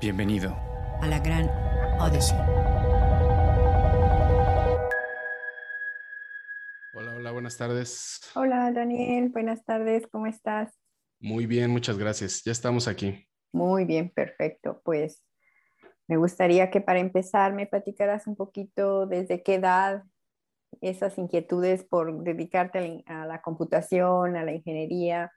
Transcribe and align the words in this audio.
Bienvenido 0.00 0.56
a 1.02 1.06
la 1.06 1.18
gran 1.18 1.46
Odyssey. 2.00 2.38
Hola, 6.94 7.16
hola, 7.16 7.30
buenas 7.32 7.58
tardes. 7.58 8.22
Hola 8.34 8.72
Daniel, 8.72 9.28
buenas 9.28 9.62
tardes, 9.66 10.06
¿cómo 10.06 10.26
estás? 10.26 10.72
Muy 11.18 11.44
bien, 11.44 11.70
muchas 11.70 11.98
gracias. 11.98 12.42
Ya 12.44 12.52
estamos 12.52 12.88
aquí. 12.88 13.28
Muy 13.52 13.84
bien, 13.84 14.08
perfecto. 14.08 14.80
Pues 14.86 15.22
me 16.08 16.16
gustaría 16.16 16.70
que 16.70 16.80
para 16.80 17.00
empezar 17.00 17.52
me 17.52 17.66
platicaras 17.66 18.26
un 18.26 18.36
poquito 18.36 19.06
desde 19.06 19.42
qué 19.42 19.56
edad 19.56 20.04
esas 20.80 21.18
inquietudes 21.18 21.84
por 21.84 22.22
dedicarte 22.22 23.04
a 23.04 23.26
la 23.26 23.42
computación, 23.42 24.36
a 24.36 24.44
la 24.44 24.54
ingeniería, 24.54 25.30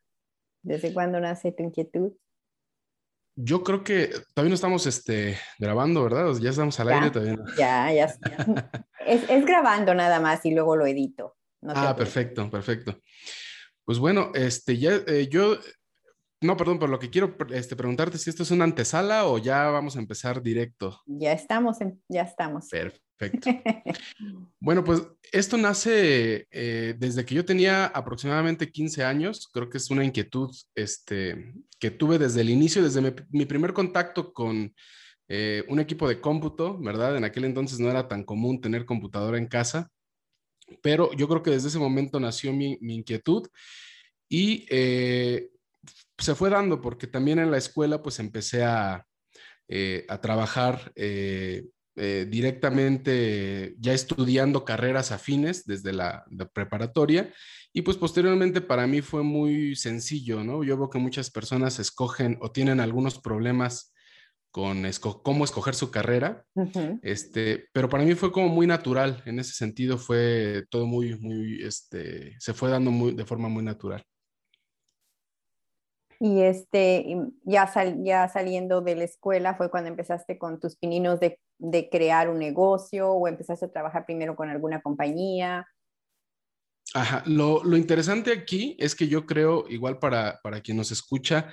desde 0.62 0.94
cuándo 0.94 1.20
nace 1.20 1.52
tu 1.52 1.64
inquietud. 1.64 2.14
Yo 3.36 3.64
creo 3.64 3.84
que 3.84 4.10
todavía 4.34 4.50
no 4.50 4.56
estamos 4.56 4.86
este, 4.86 5.38
grabando, 5.58 6.04
¿verdad? 6.04 6.34
Ya 6.40 6.52
estamos 6.52 6.80
al 6.80 6.90
aire 6.90 7.10
todavía. 7.10 7.38
Ya, 7.58 7.92
ya. 7.92 8.06
es, 9.06 9.30
es, 9.30 9.46
grabando 9.46 9.96
nada 9.96 10.20
más 10.20 10.46
y 10.46 10.52
luego 10.54 10.76
lo 10.76 10.86
edito. 10.86 11.36
ah, 11.68 11.96
perfecto, 11.96 12.50
perfecto. 12.50 13.00
Pues 13.86 14.00
bueno, 14.00 14.32
este, 14.34 14.78
ya, 14.78 15.02
eh, 15.08 15.28
yo, 15.30 15.58
no, 16.42 16.56
perdón, 16.56 16.78
pero 16.78 16.92
lo 16.92 17.00
que 17.00 17.10
quiero 17.10 17.36
este, 17.50 17.76
preguntarte 17.76 18.18
si 18.18 18.30
esto 18.30 18.44
es 18.44 18.52
una 18.52 18.66
antesala 18.66 19.26
o 19.26 19.40
ya 19.40 19.70
vamos 19.70 19.96
a 19.96 20.00
empezar 20.00 20.42
directo. 20.42 21.02
Ya 21.06 21.34
estamos, 21.34 21.78
ya 22.08 22.22
estamos. 22.22 22.70
Perfecto. 22.70 23.04
Bueno, 24.64 24.82
pues 24.86 25.02
esto 25.34 25.58
nace 25.58 26.48
eh, 26.50 26.96
desde 26.98 27.26
que 27.26 27.36
yo 27.36 27.44
tenía 27.44 27.88
aproximadamente 27.88 28.72
15 28.72 29.04
años. 29.04 29.50
Creo 29.52 29.70
que 29.70 29.78
es 29.78 29.90
una 29.90 30.06
inquietud 30.06 30.56
este, 30.74 31.54
que 31.80 31.92
tuve 31.92 32.18
desde 32.18 32.40
el 32.40 32.50
inicio, 32.50 32.82
desde 32.82 33.02
mi, 33.30 33.46
primer 33.46 33.74
contacto 33.74 34.32
con 34.32 34.74
eh, 35.28 35.66
un 35.68 35.82
equipo 35.82 36.08
de 36.08 36.22
cómputo, 36.22 36.80
¿verdad? 36.80 37.18
En 37.18 37.26
aquel 37.26 37.44
entonces 37.44 37.80
no 37.82 37.90
era 37.90 38.08
tan 38.08 38.24
común 38.24 38.62
tener 38.62 38.86
computadora 38.86 39.38
en 39.38 39.48
casa, 39.48 39.90
pero 40.82 41.12
yo 41.12 41.28
creo 41.28 41.44
que 41.44 41.52
desde 41.52 41.68
ese 41.68 41.80
momento 41.80 42.22
nació 42.22 42.54
mi, 42.54 42.78
inquietud 42.80 43.46
y 44.30 44.66
eh, 44.70 45.50
se 46.18 46.36
fue 46.36 46.50
dando 46.50 46.80
porque 46.80 47.08
también 47.08 47.40
en 47.40 47.52
la 47.52 47.58
escuela 47.58 48.02
pues 48.02 48.18
empecé 48.20 48.64
a, 48.64 49.06
a 50.08 50.22
trabajar 50.22 50.94
eh, 51.96 52.26
directamente 52.30 53.76
ya 53.80 53.94
estudiando 53.94 54.66
carreras 54.66 55.12
afines 55.12 55.66
desde 55.66 55.94
la, 55.94 56.26
preparatoria 56.54 57.32
y 57.72 57.84
pues 57.84 57.98
posteriormente 57.98 58.62
para 58.62 58.88
mí 58.88 59.02
fue 59.02 59.24
muy 59.24 59.76
sencillo, 59.76 60.44
¿no? 60.44 60.64
Yo 60.64 60.78
veo 60.78 60.90
que 60.90 61.00
muchas 61.00 61.30
personas 61.30 61.80
escogen 61.80 62.38
o 62.42 62.52
tienen 62.52 62.80
algunos 62.80 63.20
problemas 63.20 63.94
con 64.50 64.84
cómo 65.24 65.46
escoger 65.46 65.74
su 65.74 65.90
carrera, 65.90 66.46
este, 67.02 67.70
pero 67.74 67.90
para 67.90 68.04
mí 68.04 68.14
fue 68.14 68.32
como 68.32 68.50
muy 68.50 68.68
natural, 68.68 69.24
en 69.26 69.40
ese 69.40 69.54
sentido 69.54 69.98
fue 69.98 70.66
todo 70.70 70.86
muy, 70.86 71.18
muy, 71.18 71.64
este, 71.64 72.36
se 72.40 72.54
fue 72.54 72.70
dando 72.70 72.92
muy, 72.92 73.14
de 73.14 73.26
forma 73.26 73.50
muy 73.50 73.64
natural. 73.64 74.06
Y 76.20 76.42
este, 76.42 77.06
ya, 77.44 77.72
ya 78.04 78.28
saliendo 78.28 78.82
de 78.82 78.96
la 78.96 79.04
escuela 79.04 79.56
fue 79.56 79.70
cuando 79.70 79.90
empezaste 79.90 80.38
con 80.38 80.60
tus 80.60 80.76
pininos 80.76 81.20
de, 81.20 81.40
de, 81.58 81.90
crear 81.90 82.30
un 82.30 82.40
negocio 82.40 83.12
o 83.12 83.28
empezaste 83.28 83.66
a 83.66 83.72
trabajar 83.72 84.06
primero 84.06 84.36
con 84.36 84.50
alguna 84.50 84.82
compañía. 84.82 85.68
Ajá, 86.94 87.24
lo, 87.26 87.64
lo 87.64 87.78
interesante 87.78 88.32
aquí 88.32 88.76
es 88.80 88.96
que 88.96 89.08
yo 89.08 89.26
creo, 89.26 89.66
igual 89.68 89.98
para, 90.00 90.40
para, 90.44 90.62
quien 90.62 90.78
nos 90.78 90.92
escucha 90.92 91.52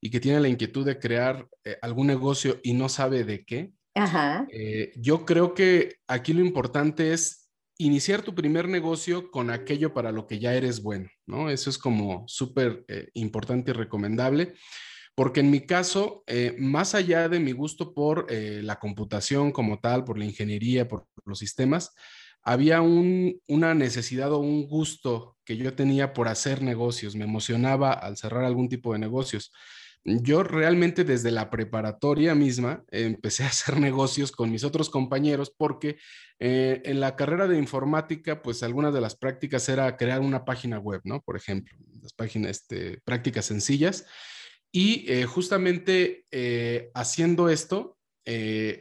y 0.00 0.10
que 0.10 0.20
tiene 0.20 0.40
la 0.40 0.48
inquietud 0.48 0.84
de 0.84 0.98
crear 0.98 1.46
eh, 1.64 1.76
algún 1.80 2.08
negocio 2.08 2.58
y 2.62 2.72
no 2.72 2.88
sabe 2.88 3.24
de 3.24 3.44
qué, 3.44 3.72
Ajá. 3.94 4.46
Eh, 4.50 4.92
yo 4.96 5.24
creo 5.24 5.54
que 5.54 5.96
aquí 6.06 6.32
lo 6.32 6.40
importante 6.40 7.12
es 7.12 7.39
iniciar 7.80 8.20
tu 8.20 8.34
primer 8.34 8.68
negocio 8.68 9.30
con 9.30 9.50
aquello 9.50 9.94
para 9.94 10.12
lo 10.12 10.26
que 10.26 10.38
ya 10.38 10.54
eres 10.54 10.82
bueno, 10.82 11.08
¿no? 11.26 11.48
Eso 11.48 11.70
es 11.70 11.78
como 11.78 12.24
súper 12.26 12.84
eh, 12.88 13.08
importante 13.14 13.70
y 13.70 13.74
recomendable, 13.74 14.54
porque 15.14 15.40
en 15.40 15.50
mi 15.50 15.60
caso, 15.66 16.22
eh, 16.26 16.54
más 16.58 16.94
allá 16.94 17.28
de 17.30 17.40
mi 17.40 17.52
gusto 17.52 17.94
por 17.94 18.26
eh, 18.28 18.60
la 18.62 18.78
computación 18.78 19.50
como 19.50 19.80
tal, 19.80 20.04
por 20.04 20.18
la 20.18 20.26
ingeniería, 20.26 20.88
por 20.88 21.06
los 21.24 21.38
sistemas, 21.38 21.94
había 22.42 22.82
una 22.82 23.74
necesidad 23.74 24.32
o 24.32 24.38
un 24.38 24.66
gusto 24.66 25.38
que 25.44 25.56
yo 25.56 25.74
tenía 25.74 26.12
por 26.12 26.28
hacer 26.28 26.62
negocios, 26.62 27.16
me 27.16 27.24
emocionaba 27.24 27.92
al 27.92 28.16
cerrar 28.16 28.44
algún 28.44 28.68
tipo 28.68 28.92
de 28.92 28.98
negocios. 28.98 29.52
Yo 30.04 30.42
realmente 30.42 31.04
desde 31.04 31.30
la 31.30 31.50
preparatoria 31.50 32.34
misma 32.34 32.84
empecé 32.90 33.44
a 33.44 33.48
hacer 33.48 33.78
negocios 33.80 34.32
con 34.32 34.50
mis 34.50 34.64
otros 34.64 34.88
compañeros 34.88 35.52
porque 35.56 35.98
eh, 36.38 36.80
en 36.86 37.00
la 37.00 37.16
carrera 37.16 37.46
de 37.46 37.58
informática, 37.58 38.40
pues 38.40 38.62
algunas 38.62 38.94
de 38.94 39.02
las 39.02 39.14
prácticas 39.14 39.68
era 39.68 39.96
crear 39.98 40.20
una 40.20 40.44
página 40.44 40.78
web, 40.78 41.02
¿no? 41.04 41.20
Por 41.20 41.36
ejemplo, 41.36 41.76
las 42.00 42.14
páginas, 42.14 42.52
este, 42.52 43.00
prácticas 43.04 43.44
sencillas. 43.44 44.06
Y 44.72 45.04
eh, 45.12 45.24
justamente 45.26 46.24
eh, 46.30 46.90
haciendo 46.94 47.48
esto, 47.48 47.96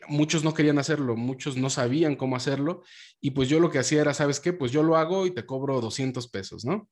muchos 0.07 0.43
no 0.43 0.53
querían 0.53 0.77
hacerlo, 0.77 1.15
muchos 1.15 1.57
no 1.57 1.71
sabían 1.71 2.15
cómo 2.15 2.35
hacerlo. 2.35 2.83
Y 3.19 3.31
pues 3.31 3.49
yo 3.49 3.59
lo 3.59 3.71
que 3.71 3.79
hacía 3.79 4.01
era, 4.01 4.13
¿sabes 4.13 4.39
qué? 4.39 4.53
Pues 4.53 4.71
yo 4.71 4.83
lo 4.83 4.95
hago 4.95 5.25
y 5.25 5.31
te 5.31 5.43
cobro 5.43 5.81
200 5.81 6.29
pesos, 6.29 6.65
¿no? 6.65 6.87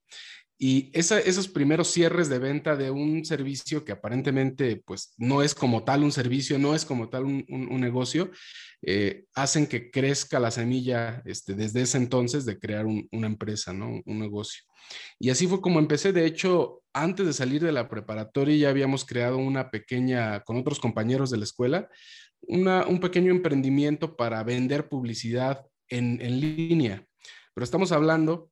Y 0.60 0.90
esos 0.94 1.48
primeros 1.48 1.92
cierres 1.92 2.30
de 2.30 2.40
venta 2.40 2.76
de 2.76 2.90
un 2.90 3.24
servicio 3.26 3.86
que 3.86 3.92
aparentemente 3.92 4.82
pues 4.86 5.14
no 5.18 5.44
es 5.44 5.54
como 5.54 5.84
tal 5.84 6.02
un 6.02 6.12
servicio, 6.12 6.58
no 6.58 6.74
es 6.74 6.84
como 6.84 7.10
tal 7.10 7.26
un, 7.26 7.80
negocio, 7.80 8.32
eh, 8.82 9.26
hacen 9.36 9.68
que 9.68 9.92
crezca 9.92 10.40
la 10.40 10.50
semilla 10.50 11.22
este, 11.26 11.54
desde 11.54 11.84
ese 11.84 12.00
entonces 12.00 12.44
de 12.46 12.58
crear 12.58 12.88
una 12.88 13.28
empresa, 13.28 13.72
¿no? 13.72 14.02
Un 14.04 14.20
negocio. 14.20 14.64
Y 15.20 15.30
así 15.30 15.46
fue 15.46 15.62
como 15.62 15.78
empecé. 15.78 16.12
De 16.12 16.26
hecho, 16.26 16.82
antes 16.92 17.28
de 17.28 17.34
salir 17.34 17.62
de 17.62 17.72
la 17.72 17.88
preparatoria 17.88 18.56
ya 18.56 18.70
habíamos 18.70 19.06
creado 19.06 19.38
una 19.38 19.70
pequeña, 19.70 20.42
con 20.42 20.58
otros 20.58 20.80
compañeros 20.80 21.30
de 21.30 21.38
la 21.38 21.44
escuela, 21.44 21.88
un 22.42 23.00
pequeño 23.00 23.32
emprendimiento 23.32 24.16
para 24.16 24.44
vender 24.44 24.90
publicidad 24.90 25.68
en, 25.88 26.20
en 26.20 26.40
línea. 26.40 27.06
Pero 27.54 27.64
estamos 27.64 27.92
hablando 27.92 28.50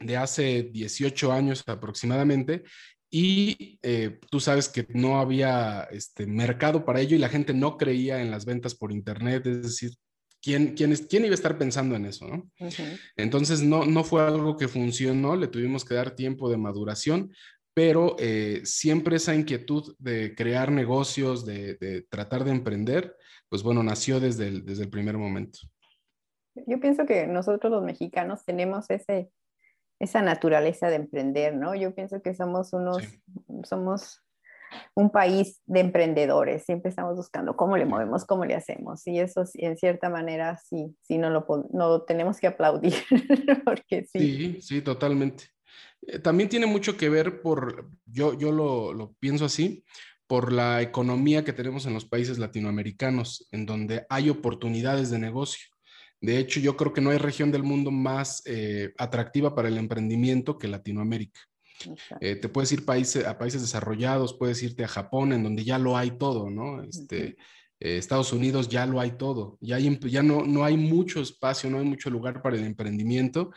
de 0.00 0.16
hace 0.16 0.64
18 0.72 1.32
años 1.32 1.62
aproximadamente 1.66 2.64
y 3.10 3.78
eh, 3.82 4.18
tú 4.30 4.40
sabes 4.40 4.68
que 4.68 4.86
no 4.90 5.20
había 5.20 5.88
este 5.90 6.26
mercado 6.26 6.84
para 6.84 7.00
ello 7.00 7.16
y 7.16 7.20
la 7.20 7.28
gente 7.28 7.54
no 7.54 7.76
creía 7.76 8.20
en 8.20 8.30
las 8.30 8.44
ventas 8.44 8.74
por 8.74 8.92
internet, 8.92 9.46
es 9.46 9.62
decir, 9.62 9.92
¿quién, 10.42 10.74
quién, 10.74 10.94
quién 11.08 11.24
iba 11.24 11.32
a 11.32 11.34
estar 11.34 11.56
pensando 11.56 11.94
en 11.94 12.06
eso? 12.06 12.26
¿no? 12.26 12.50
Entonces 13.16 13.62
no, 13.62 13.84
no 13.86 14.04
fue 14.04 14.22
algo 14.22 14.56
que 14.56 14.68
funcionó, 14.68 15.36
le 15.36 15.48
tuvimos 15.48 15.84
que 15.84 15.94
dar 15.94 16.10
tiempo 16.12 16.50
de 16.50 16.56
maduración, 16.56 17.32
pero 17.74 18.16
eh, 18.18 18.62
siempre 18.64 19.16
esa 19.16 19.34
inquietud 19.34 19.94
de 19.98 20.34
crear 20.34 20.72
negocios, 20.72 21.44
de, 21.44 22.06
tratar 22.08 22.42
de 22.44 22.50
emprender, 22.50 23.14
pues 23.48 23.62
bueno, 23.62 23.82
nació 23.82 24.18
desde 24.18 24.48
el, 24.48 24.64
desde 24.64 24.84
el 24.84 24.90
primer 24.90 25.16
momento. 25.16 25.58
Yo 26.66 26.80
pienso 26.80 27.04
que 27.04 27.26
nosotros 27.26 27.70
los 27.70 27.84
mexicanos 27.84 28.44
tenemos 28.44 28.88
ese, 28.88 29.30
esa 29.98 30.22
naturaleza 30.22 30.88
de 30.88 30.96
emprender, 30.96 31.54
¿no? 31.54 31.74
Yo 31.74 31.94
pienso 31.94 32.20
que 32.22 32.34
somos 32.34 32.72
unos, 32.72 33.02
somos 33.64 34.22
un 34.94 35.10
país 35.10 35.62
de 35.66 35.80
emprendedores, 35.80 36.64
siempre 36.64 36.90
estamos 36.90 37.16
buscando 37.16 37.56
cómo 37.56 37.76
le 37.76 37.86
movemos, 37.86 38.24
cómo 38.24 38.44
le 38.44 38.54
hacemos, 38.54 39.06
y 39.06 39.18
eso 39.18 39.44
en 39.54 39.76
cierta 39.76 40.10
manera 40.10 40.58
sí, 40.58 40.94
sí 41.02 41.18
no 41.18 41.30
lo, 41.30 41.46
no 41.72 42.02
tenemos 42.02 42.38
que 42.38 42.48
aplaudir, 42.48 42.94
porque 43.64 44.06
sí. 44.10 44.18
Sí, 44.18 44.62
sí, 44.62 44.82
totalmente. 44.82 45.44
Eh, 46.06 46.18
también 46.18 46.48
tiene 46.48 46.66
mucho 46.66 46.96
que 46.96 47.08
ver 47.08 47.40
por, 47.42 47.90
yo, 48.06 48.34
yo 48.34 48.52
lo, 48.52 48.92
lo 48.92 49.14
pienso 49.14 49.44
así, 49.44 49.84
por 50.26 50.52
la 50.52 50.82
economía 50.82 51.44
que 51.44 51.52
tenemos 51.52 51.86
en 51.86 51.94
los 51.94 52.04
países 52.04 52.38
latinoamericanos, 52.38 53.48
en 53.52 53.64
donde 53.64 54.06
hay 54.08 54.28
oportunidades 54.28 55.10
de 55.10 55.18
negocio. 55.18 55.75
De 56.20 56.38
hecho, 56.38 56.60
yo 56.60 56.76
creo 56.76 56.92
que 56.92 57.00
no 57.00 57.10
hay 57.10 57.18
región 57.18 57.52
del 57.52 57.62
mundo 57.62 57.90
más 57.90 58.42
eh, 58.46 58.92
atractiva 58.98 59.54
para 59.54 59.68
el 59.68 59.78
emprendimiento 59.78 60.58
que 60.58 60.68
Latinoamérica. 60.68 61.40
Eh, 62.20 62.36
te 62.36 62.48
puedes 62.48 62.72
ir 62.72 62.80
a 62.80 63.38
países 63.38 63.60
desarrollados, 63.60 64.34
puedes 64.34 64.62
irte 64.62 64.82
a 64.82 64.88
Japón, 64.88 65.32
en 65.32 65.42
donde 65.42 65.62
ya 65.62 65.78
lo 65.78 65.96
hay 65.96 66.12
todo, 66.12 66.48
¿no? 66.48 66.82
Este, 66.82 67.36
eh, 67.80 67.98
Estados 67.98 68.32
Unidos 68.32 68.68
ya 68.68 68.86
lo 68.86 68.98
hay 68.98 69.12
todo, 69.12 69.58
ya, 69.60 69.76
hay, 69.76 69.98
ya 70.08 70.22
no, 70.22 70.46
no 70.46 70.64
hay 70.64 70.78
mucho 70.78 71.20
espacio, 71.20 71.68
no 71.68 71.78
hay 71.78 71.84
mucho 71.84 72.08
lugar 72.08 72.40
para 72.40 72.56
el 72.56 72.64
emprendimiento. 72.64 73.50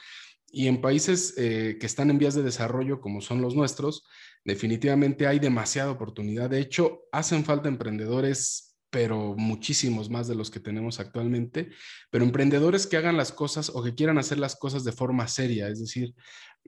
Y 0.51 0.67
en 0.67 0.81
países 0.81 1.33
que 1.35 1.77
están 1.79 2.09
en 2.09 2.17
vías 2.17 2.33
de 2.33 2.41
desarrollo, 2.41 2.99
como 2.99 3.21
son 3.21 3.39
los 3.39 3.55
nuestros, 3.55 4.07
definitivamente 4.43 5.27
hay 5.27 5.37
demasiada 5.37 5.91
oportunidad. 5.91 6.49
De 6.49 6.59
hecho, 6.59 7.03
hacen 7.11 7.45
falta 7.45 7.69
emprendedores 7.69 8.68
pero 8.89 9.35
muchísimos 9.37 10.09
más 10.09 10.27
de 10.27 10.35
los 10.35 10.49
que 10.49 10.59
tenemos 10.59 10.99
actualmente, 10.99 11.69
pero 12.09 12.23
emprendedores 12.23 12.87
que 12.87 12.97
hagan 12.97 13.17
las 13.17 13.31
cosas 13.31 13.69
o 13.73 13.83
que 13.83 13.95
quieran 13.95 14.17
hacer 14.17 14.39
las 14.39 14.55
cosas 14.55 14.83
de 14.83 14.91
forma 14.91 15.27
seria, 15.27 15.67
es 15.67 15.79
decir, 15.79 16.13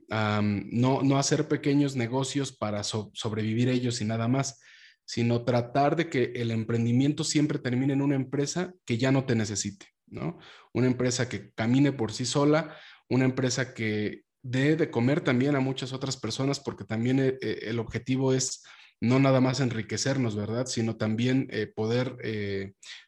no, 0.08 1.02
no 1.02 1.18
hacer 1.18 1.48
pequeños 1.48 1.96
negocios 1.96 2.52
para 2.52 2.82
sobrevivir 2.84 3.68
ellos 3.68 4.00
y 4.00 4.04
nada 4.04 4.28
más, 4.28 4.60
sino 5.04 5.44
tratar 5.44 5.96
de 5.96 6.08
que 6.08 6.32
el 6.36 6.50
emprendimiento 6.50 7.24
siempre 7.24 7.58
termine 7.58 7.92
en 7.92 8.02
una 8.02 8.14
empresa 8.14 8.72
que 8.84 8.98
ya 8.98 9.10
no 9.10 9.24
te 9.24 9.34
necesite, 9.34 9.86
¿no? 10.06 10.38
Una 10.72 10.86
empresa 10.86 11.28
que 11.28 11.52
camine 11.52 11.92
por 11.92 12.12
sí 12.12 12.24
sola, 12.24 12.76
una 13.08 13.24
empresa 13.24 13.74
que 13.74 14.22
dé 14.42 14.76
de 14.76 14.90
comer 14.90 15.20
también 15.20 15.56
a 15.56 15.60
muchas 15.60 15.92
otras 15.92 16.16
personas, 16.16 16.60
porque 16.60 16.84
también 16.84 17.18
eh, 17.18 17.38
eh, 17.40 17.58
el 17.62 17.78
objetivo 17.78 18.32
es 18.32 18.62
no 19.02 19.18
nada 19.18 19.40
más 19.40 19.60
enriquecernos, 19.60 20.36
¿verdad? 20.36 20.66
Sino 20.66 20.96
también 20.96 21.48
eh, 21.50 21.66
poder 21.66 22.16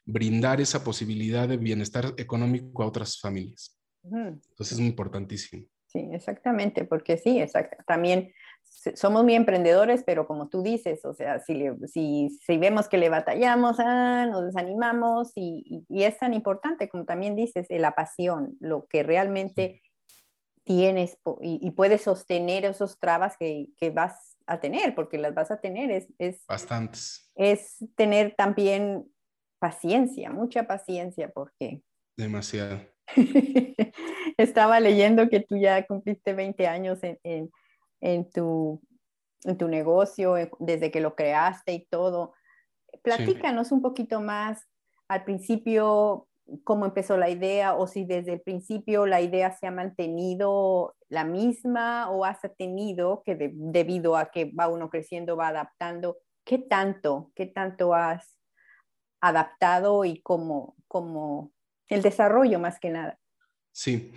brindar 0.05 0.59
esa 0.59 0.83
posibilidad 0.83 1.47
de 1.47 1.57
bienestar 1.57 2.13
económico 2.17 2.83
a 2.83 2.87
otras 2.87 3.19
familias. 3.19 3.79
Entonces 4.03 4.73
es 4.73 4.79
muy 4.79 4.89
importantísimo. 4.89 5.65
Sí, 5.87 6.09
exactamente, 6.11 6.83
porque 6.83 7.17
sí, 7.17 7.39
exacto. 7.39 7.77
también 7.87 8.33
somos 8.95 9.23
muy 9.23 9.35
emprendedores, 9.35 10.03
pero 10.05 10.27
como 10.27 10.49
tú 10.49 10.61
dices, 10.61 11.05
o 11.05 11.13
sea, 11.13 11.39
si, 11.39 11.67
si, 11.87 12.29
si 12.45 12.57
vemos 12.57 12.89
que 12.89 12.97
le 12.97 13.09
batallamos, 13.09 13.77
ah, 13.79 14.27
nos 14.29 14.45
desanimamos 14.45 15.31
y, 15.35 15.85
y, 15.87 16.03
es 16.03 16.17
tan 16.17 16.33
importante, 16.33 16.89
como 16.89 17.05
también 17.05 17.35
dices, 17.35 17.67
la 17.69 17.95
pasión, 17.95 18.57
lo 18.59 18.87
que 18.87 19.03
realmente 19.03 19.81
tienes 20.65 21.17
y, 21.41 21.71
puedes 21.71 22.01
sostener 22.01 22.65
esos 22.65 22.99
trabas 22.99 23.37
que, 23.37 23.67
que, 23.77 23.91
vas 23.91 24.34
a 24.47 24.59
tener, 24.59 24.95
porque 24.95 25.17
las 25.17 25.33
vas 25.33 25.51
a 25.51 25.59
tener, 25.59 25.91
es, 25.91 26.07
es, 26.17 26.45
Bastantes. 26.47 27.31
Es 27.35 27.77
tener 27.95 28.35
también 28.35 29.05
paciencia, 29.59 30.29
mucha 30.29 30.67
paciencia, 30.67 31.29
porque... 31.29 31.81
Demasiado. 32.17 32.79
Estaba 34.37 34.79
leyendo 34.79 35.29
que 35.29 35.39
tú 35.39 35.57
ya 35.57 35.85
cumpliste 35.85 36.33
20 36.33 36.67
años 36.67 36.99
en, 37.01 37.51
en, 38.01 38.29
tu, 38.29 38.81
en 39.43 39.57
tu 39.57 39.67
negocio, 39.67 40.37
eh, 40.37 40.51
desde 40.59 40.91
que 40.91 41.01
lo 41.01 41.15
creaste 41.15 41.73
y 41.73 41.85
todo. 41.85 42.33
Platícanos 43.01 43.71
un 43.71 43.81
poquito 43.81 44.21
más 44.21 44.65
al 45.07 45.23
principio 45.23 46.27
cómo 46.63 46.85
empezó 46.85 47.17
la 47.17 47.29
idea 47.29 47.75
o 47.75 47.87
si 47.87 48.05
desde 48.05 48.33
el 48.33 48.41
principio 48.41 49.05
la 49.05 49.21
idea 49.21 49.51
se 49.51 49.67
ha 49.67 49.71
mantenido 49.71 50.95
la 51.09 51.23
misma 51.23 52.09
o 52.09 52.25
has 52.25 52.39
tenido 52.57 53.23
que 53.25 53.35
debido 53.53 54.17
a 54.17 54.31
que 54.31 54.51
va 54.51 54.67
uno 54.67 54.89
creciendo, 54.89 55.37
va 55.37 55.49
adaptando, 55.49 56.17
¿qué 56.43 56.59
tanto, 56.59 57.31
qué 57.35 57.45
tanto 57.45 57.93
has 57.93 58.37
adaptado 59.21 60.05
y 60.05 60.21
cómo, 60.21 60.75
cómo 60.87 61.51
el 61.87 62.01
desarrollo 62.01 62.59
más 62.59 62.79
que 62.79 62.89
nada? 62.89 63.17
Sí, 63.71 64.13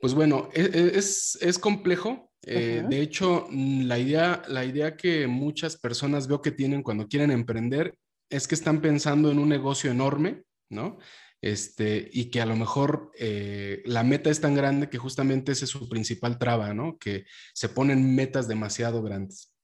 pues 0.00 0.14
bueno, 0.14 0.48
e, 0.54 0.62
e, 0.62 0.98
es, 0.98 1.38
es, 1.40 1.58
complejo. 1.58 2.30
Eh, 2.42 2.84
de 2.88 3.00
hecho, 3.00 3.48
la 3.50 3.98
idea, 3.98 4.42
la 4.46 4.64
idea 4.64 4.96
que 4.96 5.26
muchas 5.26 5.76
personas 5.76 6.28
veo 6.28 6.40
que 6.40 6.52
tienen 6.52 6.82
cuando 6.82 7.08
quieren 7.08 7.32
emprender 7.32 7.98
es 8.30 8.46
que 8.46 8.54
están 8.54 8.80
pensando 8.80 9.30
en 9.30 9.38
un 9.38 9.48
negocio 9.48 9.90
enorme, 9.90 10.44
¿no? 10.70 10.98
Este, 11.46 12.10
y 12.12 12.24
que 12.30 12.40
a 12.40 12.46
lo 12.46 12.56
mejor 12.56 13.12
eh, 13.16 13.80
la 13.84 14.02
meta 14.02 14.30
es 14.30 14.40
tan 14.40 14.56
grande 14.56 14.90
que 14.90 14.98
justamente 14.98 15.52
ese 15.52 15.66
es 15.66 15.70
su 15.70 15.88
principal 15.88 16.38
traba, 16.38 16.74
¿no? 16.74 16.98
Que 16.98 17.24
se 17.54 17.68
ponen 17.68 18.16
metas 18.16 18.48
demasiado 18.48 19.00
grandes. 19.00 19.54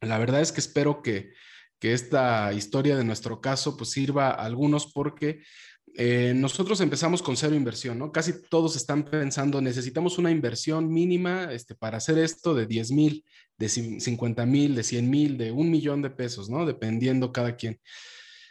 La 0.00 0.18
verdad 0.18 0.40
es 0.40 0.52
que 0.52 0.60
espero 0.60 1.02
que, 1.02 1.32
que 1.80 1.92
esta 1.92 2.52
historia 2.52 2.96
de 2.96 3.02
nuestro 3.02 3.40
caso 3.40 3.76
pues 3.76 3.90
sirva 3.90 4.28
a 4.28 4.44
algunos 4.44 4.92
porque 4.92 5.42
eh, 5.96 6.34
nosotros 6.36 6.80
empezamos 6.80 7.20
con 7.20 7.36
cero 7.36 7.56
inversión, 7.56 7.98
¿no? 7.98 8.12
Casi 8.12 8.40
todos 8.48 8.76
están 8.76 9.04
pensando, 9.04 9.60
necesitamos 9.60 10.18
una 10.18 10.30
inversión 10.30 10.88
mínima 10.88 11.52
este, 11.52 11.74
para 11.74 11.96
hacer 11.96 12.18
esto 12.18 12.54
de 12.54 12.66
10 12.66 12.92
mil, 12.92 13.24
de 13.56 13.68
50 13.68 14.46
mil, 14.46 14.76
de 14.76 14.84
100 14.84 15.10
mil, 15.10 15.36
de 15.36 15.50
un 15.50 15.68
millón 15.68 16.00
de 16.00 16.10
pesos, 16.10 16.48
¿no? 16.48 16.64
Dependiendo 16.64 17.32
cada 17.32 17.56
quien. 17.56 17.80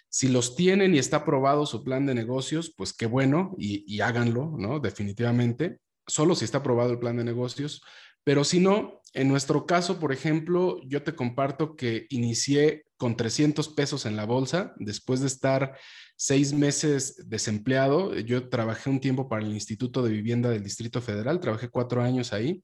Si 0.09 0.27
los 0.27 0.56
tienen 0.56 0.95
y 0.95 1.00
está 1.00 1.18
aprobado 1.18 1.65
su 1.65 1.83
plan 1.83 2.06
de 2.06 2.15
negocios, 2.15 2.74
pues 2.75 2.94
qué 2.94 3.06
bueno 3.06 3.56
y, 3.57 4.00
háganlo, 4.01 4.56
¿no? 4.57 4.80
Definitivamente. 4.80 5.80
Solo 6.06 6.36
si 6.36 6.45
está 6.45 6.59
aprobado 6.59 6.92
el 6.92 7.00
plan 7.00 7.18
de 7.18 7.24
negocios. 7.24 7.81
Pero 8.24 8.44
si 8.44 8.59
no, 8.59 9.01
en 9.13 9.27
nuestro 9.27 9.65
caso, 9.65 10.00
por 10.00 10.12
ejemplo, 10.12 10.81
yo 10.86 11.04
te 11.04 11.15
comparto 11.15 11.75
que 11.75 12.07
inicié 12.09 12.83
con 12.98 13.15
300 13.15 13.69
pesos 13.69 14.06
en 14.06 14.15
la 14.15 14.25
bolsa 14.25 14.74
después 14.77 15.21
de 15.21 15.27
estar 15.27 15.77
seis 16.18 16.51
meses 16.51 17.30
desempleado. 17.30 18.15
Yo 18.15 18.50
trabajé 18.50 18.89
un 18.89 19.00
tiempo 19.00 19.30
para 19.30 19.45
el 19.45 19.53
Instituto 19.53 20.01
de 20.03 20.12
Vivienda 20.12 20.50
del 20.50 20.63
Distrito 20.63 21.01
Federal, 21.01 21.39
trabajé 21.39 21.69
cuatro 21.69 22.01
años 22.01 22.33
ahí. 22.33 22.63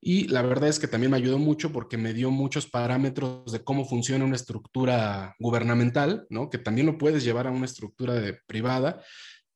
Y 0.00 0.28
la 0.28 0.42
verdad 0.42 0.68
es 0.68 0.78
que 0.78 0.88
también 0.88 1.10
me 1.10 1.16
ayudó 1.16 1.38
mucho 1.38 1.72
porque 1.72 1.96
me 1.96 2.12
dio 2.12 2.30
muchos 2.30 2.66
parámetros 2.66 3.50
de 3.52 3.64
cómo 3.64 3.84
funciona 3.84 4.24
una 4.24 4.36
estructura 4.36 5.34
gubernamental, 5.38 6.26
¿no? 6.30 6.50
Que 6.50 6.58
también 6.58 6.86
lo 6.86 6.98
puedes 6.98 7.24
llevar 7.24 7.46
a 7.46 7.50
una 7.50 7.64
estructura 7.64 8.14
de, 8.14 8.38
privada, 8.46 9.02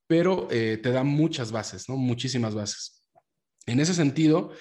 pero 0.06 0.48
eh, 0.50 0.78
te 0.82 0.90
da 0.90 1.04
muchas 1.04 1.52
bases, 1.52 1.88
¿no? 1.88 1.96
Muchísimas 1.96 2.54
bases. 2.54 3.04
En 3.66 3.80
ese 3.80 3.92
sentido, 3.92 4.52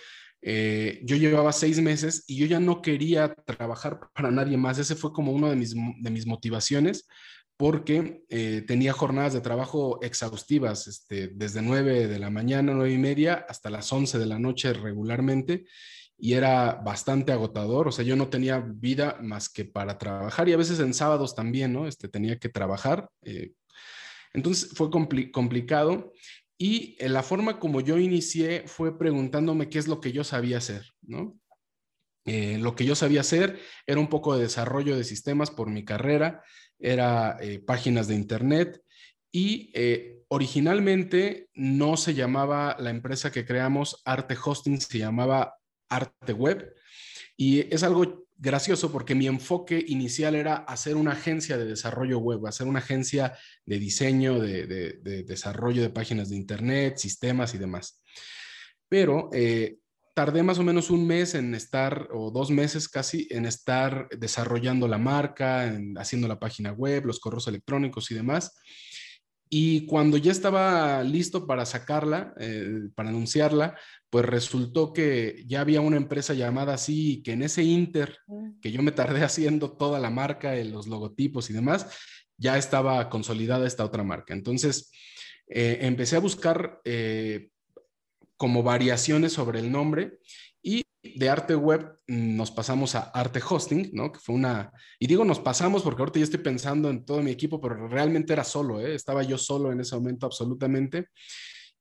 eh, 0.41 1.01
yo 1.03 1.15
llevaba 1.15 1.53
seis 1.53 1.79
meses 1.81 2.23
y 2.27 2.37
yo 2.37 2.45
ya 2.45 2.59
no 2.59 2.81
quería 2.81 3.33
trabajar 3.33 3.99
para 4.13 4.31
nadie 4.31 4.57
más. 4.57 4.77
Ese 4.77 4.95
fue 4.95 5.13
como 5.13 5.31
uno 5.31 5.49
de 5.49 5.55
mis, 5.55 5.73
de 5.73 6.09
mis 6.09 6.27
motivaciones 6.27 7.07
porque 7.57 8.23
eh, 8.29 8.63
tenía 8.67 8.93
jornadas 8.93 9.33
de 9.33 9.41
trabajo 9.41 9.99
exhaustivas, 10.03 10.87
este, 10.87 11.29
desde 11.29 11.63
9 11.63 12.07
de 12.07 12.19
la 12.19 12.29
mañana, 12.29 12.73
nueve 12.73 12.93
y 12.93 12.99
media, 12.99 13.45
hasta 13.49 13.71
las 13.71 13.91
11 13.91 14.19
de 14.19 14.25
la 14.27 14.37
noche 14.37 14.73
regularmente, 14.73 15.65
y 16.19 16.33
era 16.33 16.75
bastante 16.75 17.31
agotador, 17.31 17.87
o 17.87 17.91
sea, 17.91 18.05
yo 18.05 18.15
no 18.15 18.27
tenía 18.29 18.59
vida 18.59 19.17
más 19.21 19.49
que 19.49 19.65
para 19.65 19.97
trabajar, 19.97 20.47
y 20.47 20.53
a 20.53 20.57
veces 20.57 20.79
en 20.79 20.93
sábados 20.93 21.35
también, 21.35 21.73
¿no? 21.73 21.87
Este, 21.87 22.07
tenía 22.07 22.37
que 22.37 22.49
trabajar. 22.49 23.09
Eh, 23.23 23.53
entonces 24.33 24.71
fue 24.75 24.89
complicado, 24.91 26.13
y 26.59 26.95
eh, 26.99 27.09
la 27.09 27.23
forma 27.23 27.59
como 27.59 27.81
yo 27.81 27.97
inicié 27.97 28.63
fue 28.67 28.97
preguntándome 28.97 29.69
qué 29.69 29.79
es 29.79 29.87
lo 29.87 29.99
que 29.99 30.11
yo 30.11 30.23
sabía 30.23 30.57
hacer, 30.59 30.85
¿no? 31.01 31.39
Lo 32.27 32.75
que 32.75 32.85
yo 32.85 32.95
sabía 32.95 33.21
hacer 33.21 33.59
era 33.85 33.99
un 33.99 34.07
poco 34.07 34.35
de 34.35 34.43
desarrollo 34.43 34.97
de 34.97 35.03
sistemas 35.03 35.49
por 35.49 35.69
mi 35.69 35.85
carrera, 35.85 36.43
era 36.79 37.37
eh, 37.41 37.59
páginas 37.59 38.07
de 38.07 38.15
internet 38.15 38.81
y 39.31 39.71
eh, 39.73 40.19
originalmente 40.27 41.49
no 41.53 41.97
se 41.97 42.13
llamaba 42.13 42.75
la 42.79 42.89
empresa 42.89 43.31
que 43.31 43.45
creamos 43.45 44.01
Arte 44.05 44.35
Hosting, 44.43 44.79
se 44.79 44.99
llamaba 44.99 45.55
Arte 45.89 46.33
Web 46.33 46.73
y 47.35 47.73
es 47.73 47.83
algo 47.83 48.25
gracioso 48.35 48.91
porque 48.91 49.15
mi 49.15 49.27
enfoque 49.27 49.83
inicial 49.87 50.35
era 50.35 50.57
hacer 50.57 50.95
una 50.95 51.13
agencia 51.13 51.57
de 51.57 51.65
desarrollo 51.65 52.19
web, 52.19 52.45
hacer 52.45 52.67
una 52.67 52.79
agencia 52.79 53.35
de 53.65 53.79
diseño, 53.79 54.39
de, 54.39 55.23
desarrollo 55.25 55.81
de 55.81 55.89
páginas 55.89 56.29
de 56.29 56.35
internet, 56.35 56.97
sistemas 56.97 57.55
y 57.55 57.57
demás. 57.57 58.01
Pero 58.87 59.29
eh, 59.33 59.77
tardé 60.17 60.41
más 60.41 60.57
o 60.57 60.63
menos 60.63 60.89
un 60.89 61.05
mes 61.05 61.35
en 61.35 61.53
estar, 61.53 62.07
o 62.11 62.31
dos 62.31 62.49
meses 62.49 62.89
casi, 62.89 63.27
en 63.29 63.45
estar 63.45 64.09
desarrollando 64.17 64.87
la 64.87 64.97
marca, 64.97 65.71
haciendo 65.97 66.27
la 66.27 66.39
página 66.39 66.71
web, 66.71 67.05
los 67.05 67.19
correos 67.19 67.47
electrónicos 67.47 68.09
y 68.09 68.15
demás. 68.15 68.55
Y 69.47 69.85
cuando 69.85 70.17
ya 70.17 70.31
estaba 70.31 71.03
listo 71.03 71.45
para 71.45 71.67
sacarla, 71.67 72.33
eh, 72.39 72.89
para 72.95 73.09
anunciarla, 73.09 73.77
pues 74.09 74.25
resultó 74.25 74.91
que 74.91 75.43
ya 75.45 75.61
había 75.61 75.81
una 75.81 75.97
empresa 75.97 76.33
llamada 76.33 76.73
así, 76.73 77.21
que 77.21 77.33
en 77.33 77.43
ese 77.43 77.61
inter, 77.61 78.17
mm. 78.25 78.59
que 78.59 78.71
yo 78.71 78.81
me 78.81 78.93
tardé 78.93 79.23
haciendo 79.23 79.77
toda 79.77 79.99
la 79.99 80.09
marca, 80.09 80.55
los 80.63 80.87
logotipos 80.87 81.51
y 81.51 81.53
demás, 81.53 81.85
ya 82.37 82.57
estaba 82.57 83.07
consolidada 83.11 83.67
esta 83.67 83.85
otra 83.85 84.01
marca. 84.01 84.33
Entonces, 84.33 84.89
eh, 85.47 85.77
empecé 85.81 86.15
a 86.15 86.21
buscar 86.21 86.81
eh, 86.85 87.51
como 88.37 88.63
variaciones 88.63 89.33
sobre 89.33 89.59
el 89.59 89.71
nombre 89.71 90.19
y 90.61 90.83
de 91.01 91.29
arte 91.29 91.55
web 91.55 91.97
nos 92.07 92.51
pasamos 92.51 92.95
a 92.95 93.01
arte 93.01 93.41
hosting, 93.47 93.89
¿no? 93.93 94.11
Que 94.11 94.19
fue 94.19 94.35
una, 94.35 94.71
y 94.99 95.07
digo 95.07 95.25
nos 95.25 95.39
pasamos 95.39 95.83
porque 95.83 96.01
ahorita 96.01 96.19
ya 96.19 96.25
estoy 96.25 96.39
pensando 96.39 96.89
en 96.89 97.05
todo 97.05 97.21
mi 97.21 97.31
equipo, 97.31 97.59
pero 97.61 97.87
realmente 97.87 98.33
era 98.33 98.43
solo, 98.43 98.79
¿eh? 98.79 98.95
Estaba 98.95 99.23
yo 99.23 99.37
solo 99.37 99.71
en 99.71 99.79
ese 99.81 99.95
momento 99.95 100.25
absolutamente. 100.25 101.07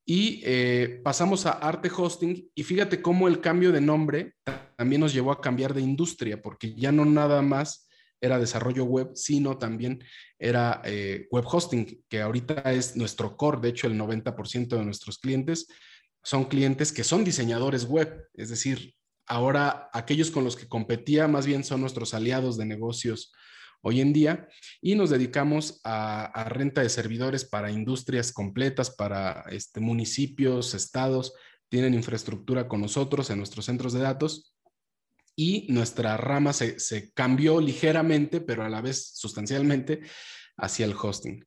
Y 0.05 0.41
eh, 0.45 1.01
pasamos 1.03 1.47
a 1.47 1.53
arte 1.53 1.91
hosting 1.95 2.49
y 2.55 2.63
fíjate 2.63 3.03
cómo 3.03 3.27
el 3.27 3.41
cambio 3.41 3.73
de 3.73 3.81
nombre 3.81 4.35
también 4.77 5.01
nos 5.01 5.13
llevó 5.13 5.33
a 5.33 5.41
cambiar 5.41 5.75
de 5.75 5.81
industria, 5.81 6.41
porque 6.41 6.75
ya 6.75 6.93
no 6.93 7.05
nada 7.05 7.43
más 7.43 7.89
era 8.21 8.39
desarrollo 8.39 8.85
web, 8.85 9.11
sino 9.15 9.59
también 9.59 10.03
era 10.39 10.81
eh, 10.85 11.27
web 11.31 11.45
hosting, 11.47 12.05
que 12.09 12.21
ahorita 12.21 12.61
es 12.73 12.97
nuestro 12.97 13.37
core, 13.37 13.61
de 13.61 13.69
hecho 13.71 13.89
el 13.89 13.99
90% 13.99 14.69
de 14.69 14.85
nuestros 14.85 15.19
clientes 15.19 15.67
son 16.27 16.47
clientes 16.47 16.91
que 16.91 17.05
son 17.05 17.23
diseñadores 17.23 17.85
web, 17.85 18.29
es 18.35 18.49
decir, 18.49 18.97
ahora 19.29 19.89
aquellos 19.93 20.33
con 20.33 20.43
los 20.43 20.57
que 20.57 20.67
competía 20.67 21.29
más 21.29 21.47
bien 21.47 21.63
son 21.63 21.81
nuestros 21.81 22.15
aliados 22.15 22.57
de 22.57 22.67
negocios 22.67 23.33
hoy 23.81 24.01
en 24.01 24.13
día 24.13 24.49
y 24.83 24.97
nos 24.97 25.11
dedicamos 25.11 25.81
a, 25.85 26.49
renta 26.49 26.81
de 26.81 26.89
servidores 26.89 27.45
para 27.45 27.71
industrias 27.71 28.33
completas, 28.33 28.91
para 28.91 29.45
este, 29.51 29.79
municipios, 29.79 30.75
estados, 30.75 31.33
tienen 31.69 31.95
infraestructura 31.95 32.67
con 32.67 32.81
nosotros 32.81 33.31
en 33.31 33.39
nuestros 33.39 33.67
centros 33.67 33.93
de 33.93 34.01
datos 34.01 34.53
y 35.37 35.69
nuestra 35.69 36.17
rama 36.17 36.53
se, 36.53 36.81
se 36.81 37.13
cambió 37.13 37.61
ligeramente, 37.61 38.41
pero 38.41 38.65
a 38.65 38.69
la 38.69 38.81
vez 38.81 39.13
sustancialmente, 39.15 40.01
hacia 40.57 40.87
el 40.87 40.97
hosting. 41.01 41.47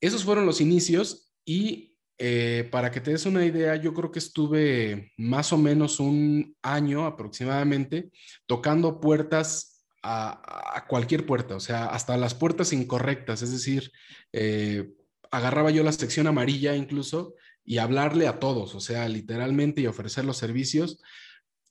Esos 0.00 0.22
fueron 0.22 0.46
los 0.46 0.60
inicios 0.60 1.34
y 1.44 1.93
eh, 2.18 2.68
para 2.70 2.90
que 2.90 3.00
te 3.00 3.10
des 3.10 3.26
una 3.26 3.44
idea, 3.44 3.74
yo 3.76 3.92
creo 3.92 4.12
que 4.12 4.20
estuve 4.20 5.12
más 5.16 5.52
o 5.52 5.58
menos 5.58 5.98
un 5.98 6.56
año 6.62 7.06
aproximadamente 7.06 8.10
tocando 8.46 9.00
puertas 9.00 9.84
a, 10.02 10.84
cualquier 10.88 11.26
puerta, 11.26 11.56
o 11.56 11.60
sea, 11.60 11.86
hasta 11.86 12.16
las 12.16 12.34
puertas 12.34 12.72
incorrectas, 12.72 13.42
es 13.42 13.52
decir, 13.52 13.90
eh, 14.32 14.92
agarraba 15.30 15.70
yo 15.70 15.82
la 15.82 15.92
sección 15.92 16.26
amarilla 16.26 16.76
incluso 16.76 17.34
y 17.64 17.78
hablarle 17.78 18.28
a 18.28 18.38
todos, 18.38 18.74
o 18.74 18.80
sea, 18.80 19.08
literalmente 19.08 19.80
y 19.80 19.86
ofrecer 19.86 20.24
los 20.24 20.36
servicios. 20.36 21.00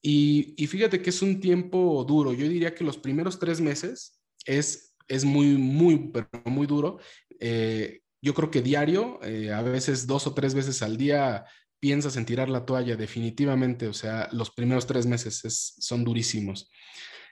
Y, 0.01 0.55
fíjate 0.67 1.01
que 1.01 1.11
es 1.11 1.21
un 1.21 1.39
tiempo 1.39 2.03
duro, 2.05 2.33
yo 2.33 2.47
diría 2.49 2.75
que 2.75 2.83
los 2.83 2.97
primeros 2.97 3.39
tres 3.39 3.61
meses 3.61 4.19
es, 4.45 4.95
es 5.07 5.23
muy, 5.23 5.55
muy, 5.55 6.11
pero 6.11 6.27
muy 6.45 6.67
duro. 6.67 6.99
Eh, 7.39 8.02
yo 8.23 8.33
creo 8.33 8.49
que 8.49 8.61
diario, 8.61 9.19
eh, 9.21 9.51
a 9.51 9.61
veces 9.61 10.07
dos 10.07 10.27
o 10.27 10.33
tres 10.33 10.55
veces 10.55 10.81
al 10.81 10.95
día, 10.95 11.43
piensas 11.81 12.15
en 12.15 12.25
tirar 12.25 12.47
la 12.47 12.65
toalla 12.65 12.95
definitivamente, 12.95 13.89
o 13.89 13.93
sea, 13.93 14.29
los 14.31 14.49
primeros 14.49 14.87
tres 14.87 15.05
meses 15.05 15.75
son 15.77 16.05
durísimos. 16.05 16.71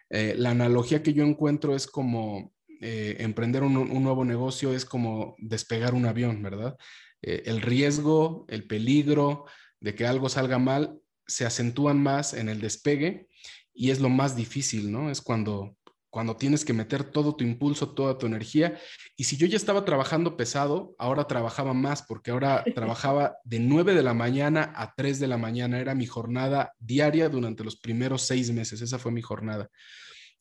Eh, 0.10 0.36
la 0.38 0.50
analogía 0.50 1.02
que 1.02 1.14
yo 1.14 1.24
encuentro 1.24 1.78
es 1.78 1.88
como 1.88 2.54
eh, 2.82 3.16
emprender 3.20 3.64
un, 3.64 4.04
nuevo 4.04 4.26
negocio, 4.26 4.74
es 4.74 4.84
como 4.84 5.38
despegar 5.38 5.94
un 5.94 6.06
avión, 6.06 6.44
¿verdad? 6.44 6.76
el 7.22 7.62
riesgo, 7.62 8.46
el 8.50 8.66
peligro 8.66 9.46
de 9.80 9.94
que 9.94 10.08
algo 10.08 10.28
salga 10.28 10.58
mal 10.58 11.00
se 11.28 11.46
acentúan 11.46 12.02
más 12.02 12.34
en 12.34 12.50
el 12.50 12.60
despegue 12.60 13.28
y 13.76 13.92
es 13.92 14.00
lo 14.00 14.10
más 14.10 14.36
difícil, 14.36 14.92
¿no? 14.92 15.12
Es 15.12 15.22
cuando 15.22 15.78
cuando 16.12 16.36
tienes 16.36 16.66
que 16.66 16.74
meter 16.74 17.06
todo 17.06 17.38
tu 17.38 17.46
impulso, 17.46 17.94
toda 17.94 18.18
tu 18.18 18.26
energía. 18.26 18.78
Y 19.16 19.24
si 19.24 19.38
yo 19.38 19.48
ya 19.48 19.56
estaba 19.56 19.86
trabajando 19.86 20.36
pesado, 20.36 20.94
ahora 21.00 21.24
trabajaba 21.24 21.74
más, 21.74 22.04
porque 22.04 22.32
ahora 22.32 22.66
trabajaba 22.76 23.38
de 23.46 23.60
9 23.60 23.96
de 23.96 24.04
la 24.04 24.14
mañana 24.14 24.74
a 24.76 24.94
3 24.94 25.20
de 25.20 25.28
la 25.28 25.38
mañana. 25.38 25.80
Era 25.80 25.96
mi 25.96 26.06
jornada 26.06 26.74
diaria 26.80 27.30
durante 27.30 27.64
los 27.64 27.78
primeros 27.78 28.24
seis 28.24 28.52
meses. 28.52 28.82
Esa 28.82 29.00
fue 29.00 29.14
mi 29.14 29.22
jornada. 29.22 29.70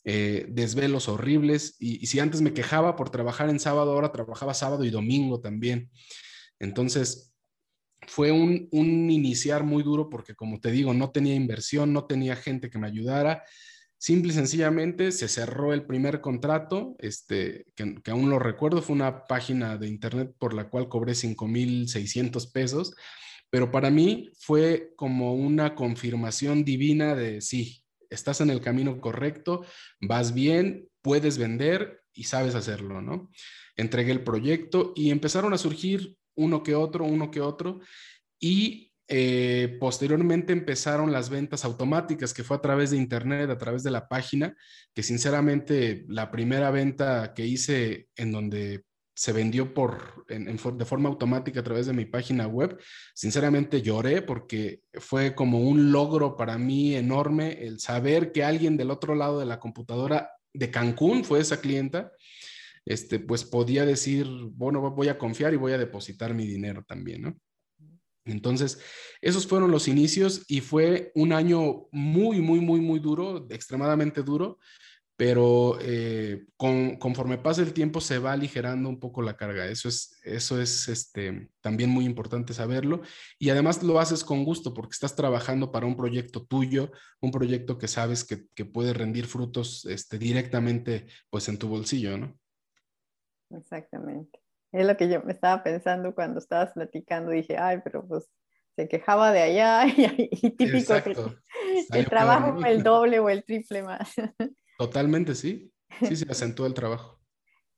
Eh, 0.03 0.47
desvelos 0.49 1.09
horribles. 1.09 1.77
Y, 1.79 2.05
si 2.07 2.19
antes 2.19 2.41
me 2.41 2.53
quejaba 2.53 2.97
por 2.97 3.11
trabajar 3.11 3.49
en 3.49 3.61
sábado, 3.61 3.93
ahora 3.93 4.11
trabajaba 4.11 4.55
sábado 4.55 4.85
y 4.85 4.91
domingo 4.91 5.41
también. 5.41 5.89
Entonces, 6.59 7.33
fue 8.09 8.33
un, 8.33 8.69
un 8.73 9.09
iniciar 9.09 9.63
muy 9.63 9.85
duro 9.85 10.11
porque, 10.11 10.35
como 10.35 10.59
te 10.59 10.73
digo, 10.73 10.93
no 10.95 11.13
tenía 11.13 11.37
inversión, 11.37 11.93
no 11.93 12.07
tenía 12.07 12.35
gente 12.35 12.71
que 12.71 12.79
me 12.79 12.89
ayudara 12.89 13.45
Simple 14.03 14.33
y 14.33 14.35
sencillamente 14.35 15.13
se 15.13 15.29
cerró 15.29 15.75
el 15.75 15.85
primer 15.85 16.23
contrato, 16.23 16.97
este, 17.01 17.67
que, 17.75 18.11
aún 18.11 18.31
lo 18.31 18.39
recuerdo, 18.39 18.81
fue 18.81 18.97
una 18.97 19.27
página 19.27 19.77
de 19.77 19.89
internet 19.89 20.35
por 20.39 20.55
la 20.55 20.71
cual 20.71 20.89
cobré 20.89 21.15
5,600 21.15 22.47
pesos, 22.47 22.95
pero 23.51 23.71
para 23.71 23.91
mí 23.91 24.31
fue 24.39 24.95
como 24.97 25.35
una 25.35 25.75
confirmación 25.75 26.65
divina 26.65 27.15
de 27.15 27.43
sí, 27.43 27.85
estás 28.09 28.41
en 28.41 28.49
el 28.49 28.63
camino 28.63 28.99
correcto, 29.03 29.67
vas 30.01 30.33
bien, 30.33 30.89
puedes 31.03 31.37
vender 31.37 32.01
y 32.15 32.25
sabes 32.25 32.55
hacerlo, 32.55 33.03
¿no? 33.03 33.31
Entregué 33.77 34.13
el 34.13 34.25
proyecto 34.25 34.95
y 34.97 35.11
empezaron 35.11 35.53
a 35.53 35.59
surgir 35.59 36.17
uno 36.35 36.63
que 36.63 36.75
otro, 36.75 37.05
uno 37.05 37.31
que 37.31 37.43
otro, 37.43 37.81
y 38.39 38.90
eh, 39.13 39.77
posteriormente 39.81 40.53
empezaron 40.53 41.11
las 41.11 41.31
ventas 41.31 41.65
automáticas, 41.65 42.33
que 42.33 42.45
fue 42.45 42.57
a 42.57 42.61
través 42.61 42.93
de 42.93 42.97
Internet, 42.97 43.51
a 43.51 43.59
través 43.59 43.83
de 43.83 43.91
la 43.91 44.07
página, 44.07 44.57
que 44.95 45.03
sinceramente 45.03 46.05
la 46.07 46.31
primera 46.31 46.71
venta 46.71 47.35
que 47.35 47.45
hice 47.45 48.07
en 48.15 48.31
donde 48.31 48.85
se 49.13 49.33
vendió 49.33 49.75
por, 49.75 50.25
de 50.29 50.85
forma 50.85 51.09
automática 51.09 51.59
a 51.59 51.65
través 51.65 51.87
de 51.87 51.93
mi 51.93 52.05
página 52.05 52.47
web, 52.47 52.79
sinceramente 53.13 53.83
lloré 53.83 54.23
porque 54.23 54.83
fue 54.93 55.35
como 55.35 55.59
un 55.59 55.91
logro 55.91 56.37
para 56.37 56.57
mí 56.57 56.95
enorme 56.95 57.65
el 57.67 57.81
saber 57.81 58.31
que 58.31 58.45
alguien 58.45 58.77
del 58.77 58.93
otro 58.93 59.17
lado 59.17 59.41
de 59.41 59.47
la 59.47 59.59
computadora 59.59 60.31
de 60.55 60.71
Cancún 60.71 61.25
fue 61.25 61.41
esa 61.41 61.61
clienta, 61.61 62.13
este, 62.85 63.19
pues 63.19 63.43
podía 63.43 63.85
decir, 63.85 64.29
bueno, 64.53 64.89
voy 64.93 65.09
a 65.09 65.19
confiar 65.19 65.53
y 65.53 65.57
voy 65.57 65.73
a 65.73 65.79
depositar 65.79 66.33
mi 66.33 66.47
dinero 66.47 66.85
también, 66.85 67.23
¿no? 67.23 67.37
Entonces, 68.25 68.81
esos 69.21 69.47
fueron 69.47 69.71
los 69.71 69.89
inicios 69.89 70.45
y 70.49 70.61
fue 70.61 71.13
un 71.15 71.33
año 71.33 71.89
muy, 71.93 72.41
muy, 72.41 72.61
muy, 72.61 72.81
muy 72.81 72.99
duro, 72.99 73.47
extremadamente 73.51 74.23
duro, 74.23 74.59
pero 75.21 75.77
eh, 75.83 76.47
conforme 76.57 77.37
pasa 77.37 77.61
el 77.61 77.75
tiempo 77.75 78.01
se 78.01 78.19
va 78.19 78.33
aligerando 78.33 78.89
un 78.89 78.99
poco 78.99 79.21
la 79.21 79.37
carga. 79.37 79.67
Eso 79.67 79.87
es, 79.87 80.19
eso 80.25 80.59
es 80.59 80.89
este, 80.89 81.51
también 81.61 81.91
muy 81.91 82.07
importante 82.07 82.55
saberlo. 82.55 83.03
Y 83.39 83.51
además 83.51 83.83
lo 83.83 84.01
haces 84.01 84.25
con 84.25 84.45
gusto 84.45 84.73
porque 84.73 84.95
estás 84.95 85.15
trabajando 85.15 85.71
para 85.71 85.85
un 85.85 85.95
proyecto 85.95 86.47
tuyo, 86.47 86.91
un 87.21 87.33
proyecto 87.33 87.77
que 87.77 87.87
sabes 87.87 88.25
que, 88.25 88.47
que 88.55 88.65
puede 88.65 88.95
rendir 88.95 89.27
frutos 89.27 89.85
este, 89.85 90.17
directamente 90.17 91.07
pues, 91.29 91.51
en 91.51 91.59
tu 91.59 91.69
bolsillo, 91.69 92.17
¿no? 92.17 92.39
Exactamente. 93.51 94.40
Es 94.73 94.87
lo 94.87 94.97
que 94.97 95.09
yo 95.09 95.23
me 95.23 95.33
estaba 95.33 95.63
pensando 95.63 96.15
cuando 96.15 96.39
estabas 96.39 96.73
platicando. 96.73 97.33
Dije, 97.33 97.57
ay, 97.59 97.81
pero 97.83 98.07
pues 98.07 98.29
se 98.77 98.89
quejaba 98.89 99.33
de 99.33 99.43
allá 99.43 99.85
y, 100.19 100.51
típico 100.51 100.95
que 101.03 101.15
el 101.99 102.07
trabajo 102.07 102.65
el 102.65 102.83
doble 102.83 103.19
o 103.19 103.29
el 103.29 103.45
triple 103.45 103.83
más. 103.83 104.13
Totalmente, 104.79 105.35
sí. 105.35 105.73
Sí, 106.01 106.17
se 106.17 106.31
acentúa 106.31 106.67
el 106.67 106.75
trabajo. 106.75 107.21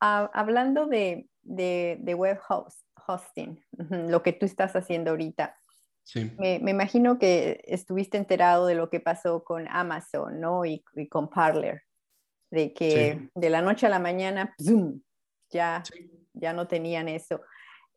Ah, 0.01 0.31
hablando 0.35 0.87
de, 0.87 1.29
de, 1.43 2.15
web 2.15 2.39
host, 2.49 2.87
hosting, 3.07 3.59
lo 3.89 4.23
que 4.23 4.33
tú 4.33 4.47
estás 4.47 4.77
haciendo 4.77 5.11
ahorita. 5.11 5.57
Sí. 6.05 6.31
Me, 6.39 6.59
me, 6.61 6.73
imagino 6.73 7.19
que 7.19 7.63
estuviste 7.65 8.19
enterado 8.19 8.67
de 8.67 8.75
lo 8.75 8.91
que 8.91 9.01
pasó 9.01 9.43
con 9.43 9.67
Amazon, 9.69 10.41
¿no? 10.41 10.65
Y, 10.65 10.85
con 11.09 11.31
Parler, 11.31 11.83
de 12.51 12.73
que 12.75 13.31
de 13.35 13.51
la 13.51 13.63
noche 13.63 13.87
a 13.87 13.91
la 13.91 13.99
mañana, 13.99 14.55
¡zoom! 14.63 15.01
Ya 15.53 15.83
ya 16.35 16.53
no 16.53 16.67
tenían 16.67 17.09
eso. 17.09 17.41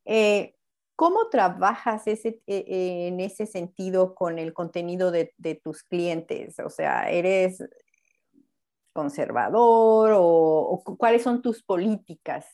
Eh, 0.06 0.56
¿Cómo 0.96 1.30
trabajas 1.30 2.08
ese, 2.08 2.42
eh, 2.48 2.66
eh, 2.68 3.08
en 3.08 3.20
ese 3.20 3.46
sentido 3.46 4.16
con 4.16 4.40
el 4.40 4.54
contenido 4.54 5.12
de, 5.12 5.34
tus 5.62 5.84
clientes? 5.84 6.58
O 6.60 6.70
sea, 6.70 7.10
¿eres 7.12 7.62
conservador 8.94 10.14
o, 10.16 10.82
cuáles 10.98 11.24
son 11.24 11.42
tus 11.42 11.62
políticas? 11.62 12.46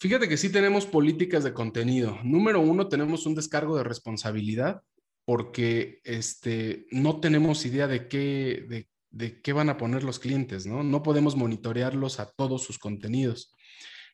Fíjate 0.00 0.28
que 0.28 0.36
sí 0.36 0.50
tenemos 0.50 0.86
políticas 0.86 1.44
de 1.44 1.52
contenido. 1.52 2.18
Número 2.22 2.60
uno, 2.60 2.88
tenemos 2.88 3.26
un 3.26 3.34
descargo 3.34 3.76
de 3.76 3.84
responsabilidad 3.84 4.82
porque 5.26 6.00
este, 6.04 6.86
no 6.90 7.20
tenemos 7.20 7.66
idea 7.66 7.88
de 7.88 8.08
qué, 8.08 8.64
de, 8.68 8.88
de 9.10 9.40
qué 9.40 9.52
van 9.52 9.68
a 9.68 9.76
poner 9.76 10.04
los 10.04 10.18
clientes, 10.18 10.66
¿no? 10.66 10.82
No 10.82 11.02
podemos 11.02 11.36
monitorearlos 11.36 12.20
a 12.20 12.30
todos 12.30 12.62
sus 12.62 12.78
contenidos. 12.78 13.54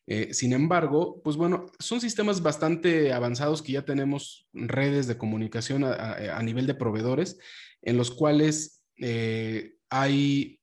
Eh, 0.06 0.34
sin 0.34 0.52
embargo, 0.52 1.20
pues 1.22 1.37
bueno, 1.37 1.66
son 1.78 2.00
sistemas 2.00 2.42
bastante 2.42 3.12
avanzados 3.12 3.62
que 3.62 3.72
ya 3.72 3.84
tenemos 3.84 4.49
redes 4.52 5.06
de 5.06 5.16
comunicación 5.16 5.84
a, 5.84 6.42
nivel 6.42 6.66
de 6.66 6.75
proveedores 6.75 7.38
en 7.82 7.96
los 7.96 8.11
cuales 8.11 8.82
eh, 8.99 9.75
hay 9.90 10.61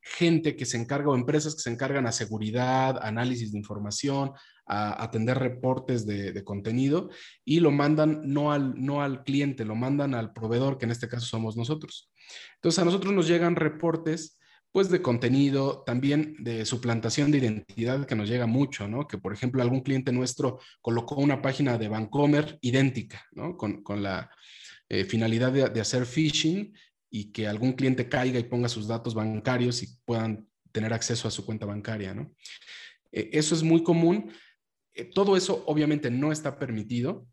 gente 0.00 0.56
que 0.56 0.64
se 0.64 0.78
encarga 0.78 1.10
o 1.10 1.16
empresas 1.16 1.54
que 1.54 1.62
se 1.62 1.70
encargan 1.70 2.06
a 2.06 2.12
seguridad, 2.12 2.98
análisis 3.02 3.52
de 3.52 3.58
información, 3.58 4.32
a 4.64 5.02
atender 5.02 5.38
reportes 5.38 6.06
de, 6.06 6.32
de, 6.32 6.44
contenido 6.44 7.10
y 7.44 7.60
lo 7.60 7.70
mandan 7.70 8.20
no 8.24 8.52
al, 8.52 8.74
no 8.76 9.02
al 9.02 9.22
cliente, 9.22 9.64
lo 9.64 9.74
mandan 9.74 10.14
al 10.14 10.32
proveedor, 10.32 10.78
que 10.78 10.86
en 10.86 10.92
este 10.92 11.08
caso 11.08 11.26
somos 11.26 11.56
nosotros. 11.56 12.10
Entonces 12.56 12.78
a 12.78 12.84
nosotros 12.84 13.12
nos 13.12 13.28
llegan 13.28 13.56
reportes 13.56 14.38
pues 14.76 14.90
de 14.90 15.00
contenido, 15.00 15.84
también 15.86 16.36
de 16.38 16.66
suplantación 16.66 17.30
de 17.30 17.38
identidad 17.38 18.06
que 18.06 18.14
nos 18.14 18.28
llega 18.28 18.46
mucho, 18.46 18.86
¿no? 18.86 19.08
Que 19.08 19.16
por 19.16 19.32
ejemplo 19.32 19.62
algún 19.62 19.80
cliente 19.80 20.12
nuestro 20.12 20.60
colocó 20.82 21.14
una 21.14 21.40
página 21.40 21.78
de 21.78 21.88
Bancomer 21.88 22.58
idéntica, 22.60 23.24
¿no? 23.32 23.56
Con, 23.56 23.82
la 24.02 24.30
eh, 24.90 25.04
finalidad 25.04 25.50
de, 25.50 25.80
hacer 25.80 26.04
phishing 26.04 26.76
y 27.08 27.32
que 27.32 27.48
algún 27.48 27.72
cliente 27.72 28.06
caiga 28.06 28.38
y 28.38 28.44
ponga 28.44 28.68
sus 28.68 28.86
datos 28.86 29.14
bancarios 29.14 29.82
y 29.82 29.88
puedan 30.04 30.46
tener 30.72 30.92
acceso 30.92 31.26
a 31.26 31.30
su 31.30 31.46
cuenta 31.46 31.64
bancaria, 31.64 32.12
¿no? 32.12 32.34
Eh, 33.12 33.30
eso 33.32 33.54
es 33.54 33.62
muy 33.62 33.82
común. 33.82 34.30
Eh, 34.92 35.04
todo 35.04 35.38
eso 35.38 35.64
obviamente 35.66 36.10
no 36.10 36.32
está 36.32 36.58
permitido, 36.58 37.26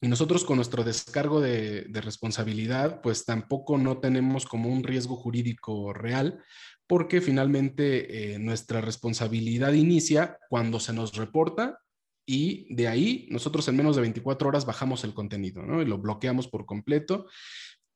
y 0.00 0.08
nosotros 0.08 0.44
con 0.44 0.56
nuestro 0.56 0.84
descargo 0.84 1.40
de, 1.40 1.88
responsabilidad, 1.92 3.00
pues 3.02 3.24
tampoco 3.24 3.78
no 3.78 3.98
tenemos 3.98 4.46
como 4.46 4.68
un 4.68 4.84
riesgo 4.84 5.16
jurídico 5.16 5.92
real, 5.92 6.42
porque 6.86 7.20
finalmente 7.20 8.34
eh, 8.34 8.38
nuestra 8.38 8.80
responsabilidad 8.80 9.72
inicia 9.72 10.38
cuando 10.48 10.78
se 10.78 10.92
nos 10.92 11.16
reporta 11.16 11.80
y 12.24 12.72
de 12.74 12.86
ahí 12.86 13.26
nosotros 13.30 13.66
en 13.68 13.76
menos 13.76 13.96
de 13.96 14.02
24 14.02 14.48
horas 14.48 14.66
bajamos 14.66 15.02
el 15.02 15.14
contenido, 15.14 15.62
¿no? 15.62 15.82
Y 15.82 15.86
lo 15.86 15.98
bloqueamos 15.98 16.46
por 16.46 16.64
completo. 16.66 17.26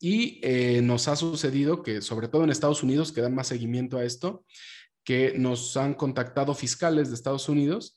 Y 0.00 0.40
eh, 0.42 0.80
nos 0.82 1.06
ha 1.06 1.14
sucedido 1.14 1.82
que, 1.82 2.02
sobre 2.02 2.26
todo 2.26 2.42
en 2.42 2.50
Estados 2.50 2.82
Unidos, 2.82 3.12
que 3.12 3.21
dan 3.21 3.35
más 3.35 3.47
seguimiento 3.47 3.99
a 3.99 4.04
esto, 4.04 4.44
que 5.04 5.35
nos 5.38 5.76
han 5.76 5.94
contactado 5.94 6.54
fiscales 6.54 7.09
de 7.09 7.14
Estados 7.14 7.49
Unidos 7.49 7.97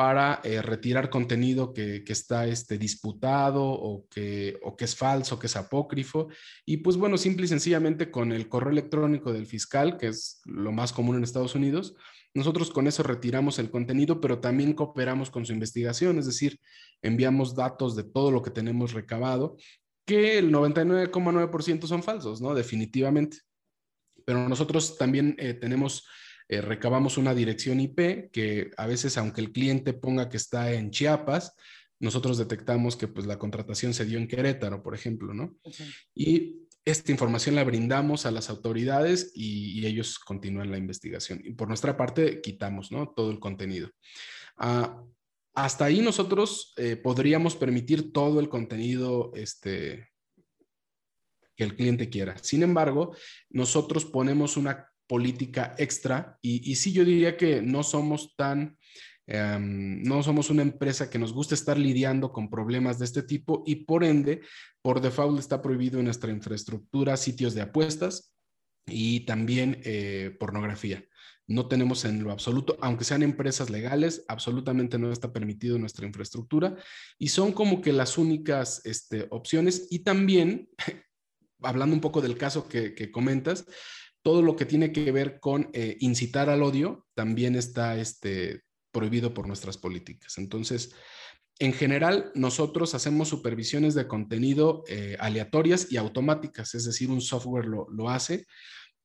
para 0.00 0.40
eh, 0.44 0.62
retirar 0.62 1.10
contenido 1.10 1.74
que, 1.74 2.02
está 2.06 2.46
este, 2.46 2.78
disputado 2.78 3.62
o 3.62 4.08
que, 4.08 4.58
o 4.62 4.74
que 4.74 4.86
es 4.86 4.96
falso, 4.96 5.38
que 5.38 5.46
es 5.46 5.56
apócrifo. 5.56 6.28
Y 6.64 6.78
pues 6.78 6.96
bueno, 6.96 7.18
simple 7.18 7.44
y 7.44 7.48
sencillamente 7.48 8.10
con 8.10 8.32
el 8.32 8.48
correo 8.48 8.72
electrónico 8.72 9.30
del 9.30 9.44
fiscal, 9.44 9.98
que 9.98 10.06
es 10.06 10.40
lo 10.46 10.72
más 10.72 10.94
común 10.94 11.16
en 11.16 11.22
Estados 11.22 11.54
Unidos, 11.54 11.96
nosotros 12.32 12.70
con 12.70 12.86
eso 12.86 13.02
retiramos 13.02 13.58
el 13.58 13.70
contenido, 13.70 14.22
pero 14.22 14.38
también 14.38 14.72
cooperamos 14.72 15.28
con 15.28 15.44
su 15.44 15.52
investigación, 15.52 16.18
es 16.18 16.24
decir, 16.24 16.58
enviamos 17.02 17.54
datos 17.54 17.94
de 17.94 18.04
todo 18.04 18.30
lo 18.30 18.40
que 18.40 18.50
tenemos 18.50 18.94
recabado, 18.94 19.58
que 20.06 20.38
el 20.38 20.50
99,9% 20.50 21.86
son 21.86 22.02
falsos, 22.02 22.40
¿no? 22.40 22.54
Definitivamente. 22.54 23.40
Pero 24.24 24.48
nosotros 24.48 24.96
también 24.96 25.36
eh, 25.38 25.52
tenemos 25.52 26.06
eh, 26.52 26.60
recabamos 26.60 27.16
una 27.16 27.32
dirección 27.32 27.78
IP 27.78 28.32
que 28.32 28.72
a 28.76 28.88
veces, 28.88 29.16
aunque 29.16 29.40
el 29.40 29.52
cliente 29.52 29.92
ponga 29.92 30.28
que 30.28 30.36
está 30.36 30.72
en 30.72 30.90
Chiapas, 30.90 31.54
nosotros 32.00 32.38
detectamos 32.38 32.96
que 32.96 33.06
pues 33.06 33.24
la 33.24 33.38
contratación 33.38 33.94
se 33.94 34.04
dio 34.04 34.18
en 34.18 34.26
Querétaro, 34.26 34.82
por 34.82 34.96
ejemplo, 34.96 35.32
¿no? 35.32 35.54
Y 36.12 36.56
esta 36.84 37.12
información 37.12 37.54
la 37.54 37.62
brindamos 37.62 38.26
a 38.26 38.32
las 38.32 38.50
autoridades 38.50 39.30
y, 39.32 39.86
ellos 39.86 40.18
continúan 40.18 40.72
la 40.72 40.78
investigación. 40.78 41.40
Y 41.44 41.52
por 41.52 41.68
nuestra 41.68 41.96
parte, 41.96 42.40
quitamos, 42.40 42.90
¿no? 42.90 43.10
Todo 43.10 43.30
el 43.30 43.38
contenido. 43.38 43.88
Ah, 44.56 45.00
hasta 45.54 45.84
ahí 45.84 46.00
nosotros 46.00 46.74
eh, 46.78 46.96
podríamos 46.96 47.54
permitir 47.54 48.12
todo 48.12 48.40
el 48.40 48.48
contenido 48.48 49.30
este, 49.36 50.08
que 51.54 51.62
el 51.62 51.76
cliente 51.76 52.10
quiera. 52.10 52.36
Sin 52.42 52.64
embargo, 52.64 53.14
nosotros 53.50 54.04
ponemos 54.04 54.56
una 54.56 54.89
política 55.10 55.74
extra 55.76 56.38
y, 56.40 56.76
sí 56.76 56.92
yo 56.92 57.04
diría 57.04 57.36
que 57.36 57.60
no 57.60 57.82
somos 57.82 58.36
tan, 58.36 58.78
em, 59.26 60.04
no 60.04 60.22
somos 60.22 60.50
una 60.50 60.62
empresa 60.62 61.10
que 61.10 61.18
nos 61.18 61.32
gusta 61.32 61.56
estar 61.56 61.76
lidiando 61.76 62.30
con 62.30 62.48
problemas 62.48 63.00
de 63.00 63.06
este 63.06 63.24
tipo 63.24 63.64
y 63.66 63.86
por 63.86 64.04
ende, 64.04 64.42
por 64.82 65.00
default 65.00 65.40
está 65.40 65.60
prohibido 65.60 65.98
en 65.98 66.04
nuestra 66.04 66.30
infraestructura 66.30 67.16
sitios 67.16 67.54
de 67.54 67.62
apuestas 67.62 68.36
y 68.86 69.26
también 69.26 69.80
eh, 69.82 70.36
pornografía. 70.38 71.04
No 71.48 71.66
tenemos 71.66 72.04
en 72.04 72.22
lo 72.22 72.30
absoluto, 72.30 72.78
aunque 72.80 73.02
sean 73.02 73.24
empresas 73.24 73.68
legales, 73.68 74.24
absolutamente 74.28 74.96
no 74.96 75.10
está 75.10 75.32
permitido 75.32 75.74
en 75.74 75.80
nuestra 75.80 76.06
infraestructura 76.06 76.76
y 77.18 77.30
son 77.30 77.50
como 77.52 77.80
que 77.80 77.92
las 77.92 78.16
únicas 78.16 78.80
este, 78.84 79.26
opciones. 79.30 79.88
Y 79.90 80.04
también, 80.04 80.68
hablando 81.62 81.96
un 81.96 82.00
poco 82.00 82.20
del 82.20 82.36
caso 82.36 82.68
que 82.68 83.10
comentas, 83.10 83.66
todo 84.22 84.42
lo 84.42 84.56
que 84.56 84.66
tiene 84.66 84.92
que 84.92 85.10
ver 85.12 85.40
con 85.40 85.70
eh, 85.72 85.96
incitar 86.00 86.50
al 86.50 86.62
odio 86.62 87.06
también 87.14 87.54
está 87.56 87.96
este, 87.96 88.62
prohibido 88.92 89.32
por 89.32 89.46
nuestras 89.46 89.78
políticas. 89.78 90.38
Entonces, 90.38 90.94
en 91.58 91.72
general, 91.72 92.30
nosotros 92.34 92.94
hacemos 92.94 93.28
supervisiones 93.28 93.94
de 93.94 94.08
contenido 94.08 94.82
eh, 94.88 95.16
aleatorias 95.20 95.90
y 95.90 95.96
automáticas, 95.96 96.74
es 96.74 96.84
decir, 96.84 97.10
un 97.10 97.20
software 97.20 97.66
lo, 97.66 98.10
hace, 98.10 98.46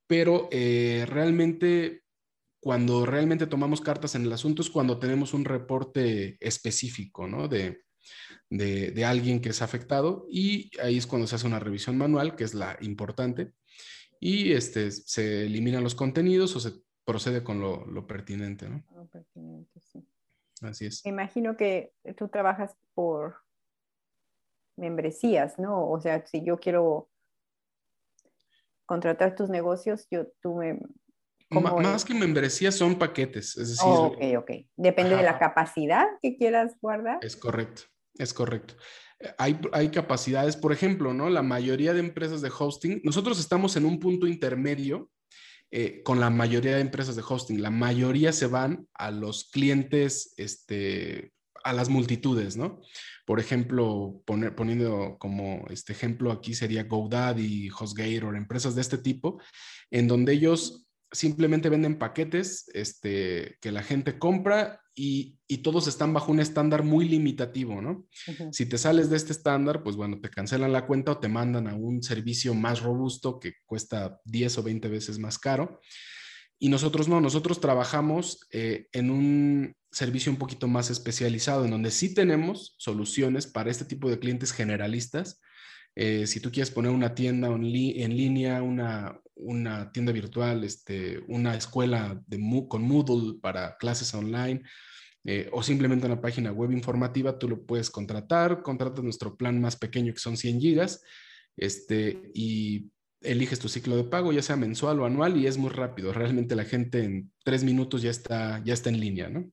pero 0.08 0.48
eh, 0.52 1.06
realmente 1.08 2.04
cuando 2.62 3.06
realmente 3.06 3.46
tomamos 3.46 3.82
cartas 3.82 4.16
en 4.16 4.24
el 4.24 4.34
asunto 4.34 4.62
es 4.62 4.70
cuando 4.70 4.98
tenemos 4.98 5.34
un 5.34 5.46
reporte 5.46 6.38
específico, 6.40 7.28
¿no? 7.28 7.48
De, 7.48 7.84
de, 8.50 8.92
de, 8.92 9.06
alguien 9.06 9.40
que 9.40 9.50
es 9.50 9.62
afectado 9.62 10.26
y 10.30 10.72
ahí 10.80 10.98
es 10.98 11.06
cuando 11.06 11.28
se 11.28 11.36
hace 11.36 11.48
una 11.48 11.60
revisión 11.60 11.98
manual, 11.98 12.36
que 12.36 12.44
es 12.44 12.54
la 12.54 12.78
importante 12.82 13.52
y 14.20 14.54
este, 14.54 14.92
se 14.92 15.46
eliminan 15.46 15.84
los 15.84 15.96
contenidos 15.96 16.56
o 16.56 16.60
se 16.60 16.74
procede 17.04 17.44
con 17.44 17.60
lo, 17.60 18.08
pertinente, 18.08 18.68
¿no? 18.68 18.84
Lo 18.96 19.06
pertinente, 19.08 19.80
sí. 19.80 20.08
Así 20.62 20.86
es. 20.86 21.02
Me 21.06 21.12
imagino 21.12 21.58
que 21.58 21.94
tú 22.18 22.28
trabajas 22.30 22.76
por 22.94 23.38
membresías, 24.78 25.60
¿no? 25.60 25.90
O 25.90 26.00
sea, 26.00 26.26
si 26.26 26.44
yo 26.44 26.58
quiero 26.58 27.10
contratar 28.86 29.36
tus 29.36 29.50
negocios, 29.50 30.08
yo 30.10 30.28
tú 30.42 30.56
me... 30.56 30.80
más 31.50 32.06
que 32.06 32.14
membresías 32.14 32.76
son 32.76 32.98
paquetes, 32.98 33.58
es 33.58 33.70
decir... 33.70 33.88
ok, 33.88 34.18
ok. 34.38 34.52
Depende 34.76 35.16
de 35.16 35.24
la 35.24 35.38
capacidad 35.38 36.08
que 36.22 36.38
quieras 36.38 36.76
guardar. 36.82 37.20
Es 37.22 37.36
correcto, 37.36 37.84
es 38.18 38.34
correcto 38.34 38.76
hay, 39.38 39.90
capacidades, 39.90 40.58
por 40.58 40.72
ejemplo, 40.72 41.14
¿no? 41.14 41.30
La 41.30 41.42
mayoría 41.42 41.94
de 41.94 42.00
empresas 42.00 42.42
de 42.42 42.52
hosting, 42.58 43.02
nosotros 43.04 43.40
estamos 43.40 43.76
en 43.76 43.86
un 43.86 44.00
punto 44.00 44.28
intermedio 44.28 45.10
eh, 45.72 46.02
con 46.04 46.20
la 46.20 46.30
mayoría 46.30 46.76
de 46.76 46.82
empresas 46.82 47.16
de 47.16 47.24
hosting. 47.28 47.62
La 47.62 47.72
mayoría 47.72 48.34
se 48.34 48.48
van 48.48 48.88
a 48.94 49.12
los 49.12 49.50
clientes, 49.50 50.34
este, 50.38 51.32
a 51.64 51.74
las 51.74 51.90
multitudes, 51.90 52.58
¿no? 52.58 52.82
Por 53.26 53.40
ejemplo, 53.40 54.22
poner, 54.26 54.56
poniendo 54.56 55.18
como 55.18 55.66
este 55.70 55.94
ejemplo 55.94 56.32
aquí 56.32 56.54
sería 56.54 56.84
GoDaddy, 56.84 57.70
HostGator, 57.70 58.36
empresas 58.36 58.76
de 58.76 58.82
este 58.82 58.98
tipo, 58.98 59.42
en 59.90 60.08
donde 60.08 60.34
ellos 60.34 60.85
simplemente 61.16 61.70
venden 61.70 61.98
paquetes 61.98 62.70
este, 62.74 63.58
que 63.62 63.72
la 63.72 63.84
gente 63.84 64.20
compra 64.20 64.82
y, 64.94 65.38
todos 65.64 65.88
están 65.88 66.14
bajo 66.14 66.32
un 66.32 66.40
estándar 66.40 66.84
muy 66.84 67.08
limitativo, 67.08 67.82
¿no? 67.82 68.06
Si 68.52 68.68
te 68.68 68.78
sales 68.78 69.10
de 69.10 69.18
este 69.18 69.32
estándar, 69.32 69.82
pues 69.82 69.96
bueno, 69.96 70.20
te 70.22 70.30
cancelan 70.30 70.72
la 70.72 70.86
cuenta 70.86 71.14
o 71.14 71.18
te 71.18 71.28
mandan 71.28 71.68
a 71.68 71.74
un 71.74 72.04
servicio 72.04 72.54
más 72.54 72.82
robusto 72.82 73.40
que 73.40 73.54
cuesta 73.66 74.20
10 74.26 74.60
o 74.60 74.64
20 74.64 74.88
veces 74.90 75.18
más 75.18 75.40
caro. 75.40 75.82
Y 76.60 76.70
nosotros 76.70 77.08
no, 77.08 77.20
nosotros 77.20 77.60
trabajamos 77.60 78.48
eh, 78.52 78.88
en 78.92 79.10
un 79.10 79.76
servicio 79.92 80.32
un 80.32 80.38
poquito 80.38 80.68
más 80.68 80.90
especializado, 80.92 81.66
en 81.66 81.72
donde 81.72 81.90
sí 81.90 82.14
tenemos 82.14 82.76
soluciones 82.78 83.48
para 83.48 83.72
este 83.72 83.86
tipo 83.86 84.10
de 84.10 84.20
clientes 84.20 84.52
generalistas. 84.52 85.42
Eh, 85.96 86.28
si 86.28 86.42
tú 86.42 86.52
quieres 86.52 86.72
poner 86.72 86.92
una 86.92 87.16
tienda 87.16 87.48
en, 87.48 87.64
línea, 87.64 88.62
una, 88.62 89.18
una, 89.36 89.92
tienda 89.92 90.12
virtual, 90.12 90.64
este, 90.64 91.20
una 91.28 91.56
escuela 91.56 92.22
de, 92.28 92.38
con 92.68 92.84
Moodle 92.84 93.40
para 93.42 93.78
clases 93.78 94.14
online, 94.14 94.62
eh, 95.24 95.50
o 95.54 95.64
simplemente 95.64 96.06
una 96.06 96.22
página 96.22 96.52
web 96.52 96.72
informativa, 96.72 97.40
tú 97.40 97.48
lo 97.50 97.66
puedes 97.66 97.90
contratar, 97.90 98.62
contratas 98.62 99.04
nuestro 99.04 99.36
plan 99.36 99.60
más 99.60 99.78
pequeño 99.78 100.14
que 100.14 100.20
son 100.20 100.38
100 100.38 100.60
gigas, 100.60 101.02
este, 101.56 102.30
y 102.34 102.92
eliges 103.22 103.60
tu 103.60 103.70
ciclo 103.70 103.96
de 103.96 104.04
pago, 104.04 104.34
ya 104.34 104.42
sea 104.42 104.58
mensual 104.58 105.00
o 105.00 105.06
anual, 105.06 105.38
y 105.38 105.48
es 105.48 105.58
muy 105.58 105.70
rápido. 105.70 106.14
Realmente 106.14 106.56
la 106.56 106.66
gente 106.66 107.04
en 107.04 107.32
tres 107.44 107.64
minutos 107.64 108.02
ya 108.02 108.12
está, 108.12 108.62
ya 108.64 108.74
está 108.74 108.90
en 108.90 109.00
línea, 109.00 109.30
¿no? 109.30 109.50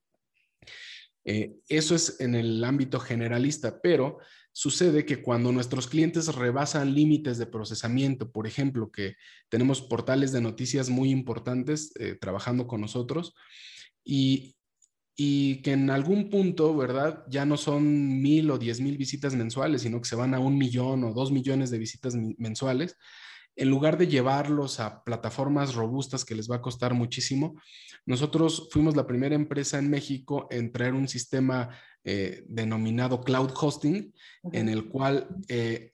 Eh, 1.25 1.55
eso 1.69 1.95
es 1.95 2.21
en 2.21 2.35
el 2.35 2.63
ámbito 2.65 2.99
generalista, 2.99 3.81
pero 3.81 4.19
sucede 4.53 5.05
que 5.07 5.23
cuando 5.23 5.53
nuestros 5.53 5.87
clientes 5.88 6.35
rebasan 6.35 6.95
límites 6.95 7.38
de 7.38 7.47
procesamiento, 7.47 8.31
por 8.31 8.47
ejemplo, 8.47 8.91
que 8.91 9.15
tenemos 9.49 9.81
portales 9.83 10.33
de 10.33 10.41
noticias 10.41 10.91
muy 10.91 11.11
importantes 11.11 11.93
eh, 11.99 12.17
trabajando 12.21 12.67
con 12.67 12.81
nosotros, 12.81 13.35
y 14.05 14.57
y 15.17 15.62
que 15.62 15.73
en 15.73 15.91
algún 15.91 16.31
punto, 16.31 16.75
¿verdad? 16.77 17.25
Ya 17.29 17.45
no 17.45 17.57
son 17.57 18.23
mil 18.23 18.51
o 18.51 18.59
diez 18.59 18.81
mil 18.81 18.97
visitas 18.97 19.35
mensuales, 19.35 19.83
sino 19.83 20.01
que 20.01 20.09
se 20.09 20.17
van 20.17 20.35
a 20.35 20.38
un 20.38 20.57
millón 20.57 21.05
o 21.05 21.12
dos 21.12 21.31
millones 21.31 21.71
de 21.71 21.79
visitas 21.79 22.15
mensuales. 22.38 22.97
En 23.57 23.69
lugar 23.69 23.99
de 23.99 24.07
llevarlos 24.07 24.81
a 24.81 25.05
plataformas 25.05 25.75
robustas 25.75 26.25
que 26.25 26.35
les 26.35 26.51
va 26.51 26.57
a 26.57 26.62
costar 26.62 26.95
muchísimo, 26.95 27.55
nosotros 28.07 28.69
fuimos 28.71 28.97
la 28.97 29.07
primera 29.07 29.35
empresa 29.35 29.79
en 29.79 29.91
México 29.91 30.47
en 30.51 30.73
traer 30.73 30.95
un 30.95 31.09
sistema 31.09 31.71
eh, 32.05 32.45
denominado 32.49 33.21
cloud 33.21 33.51
hosting, 33.55 34.12
en 34.53 34.69
el 34.69 34.88
cual 34.88 35.29
eh, 35.49 35.93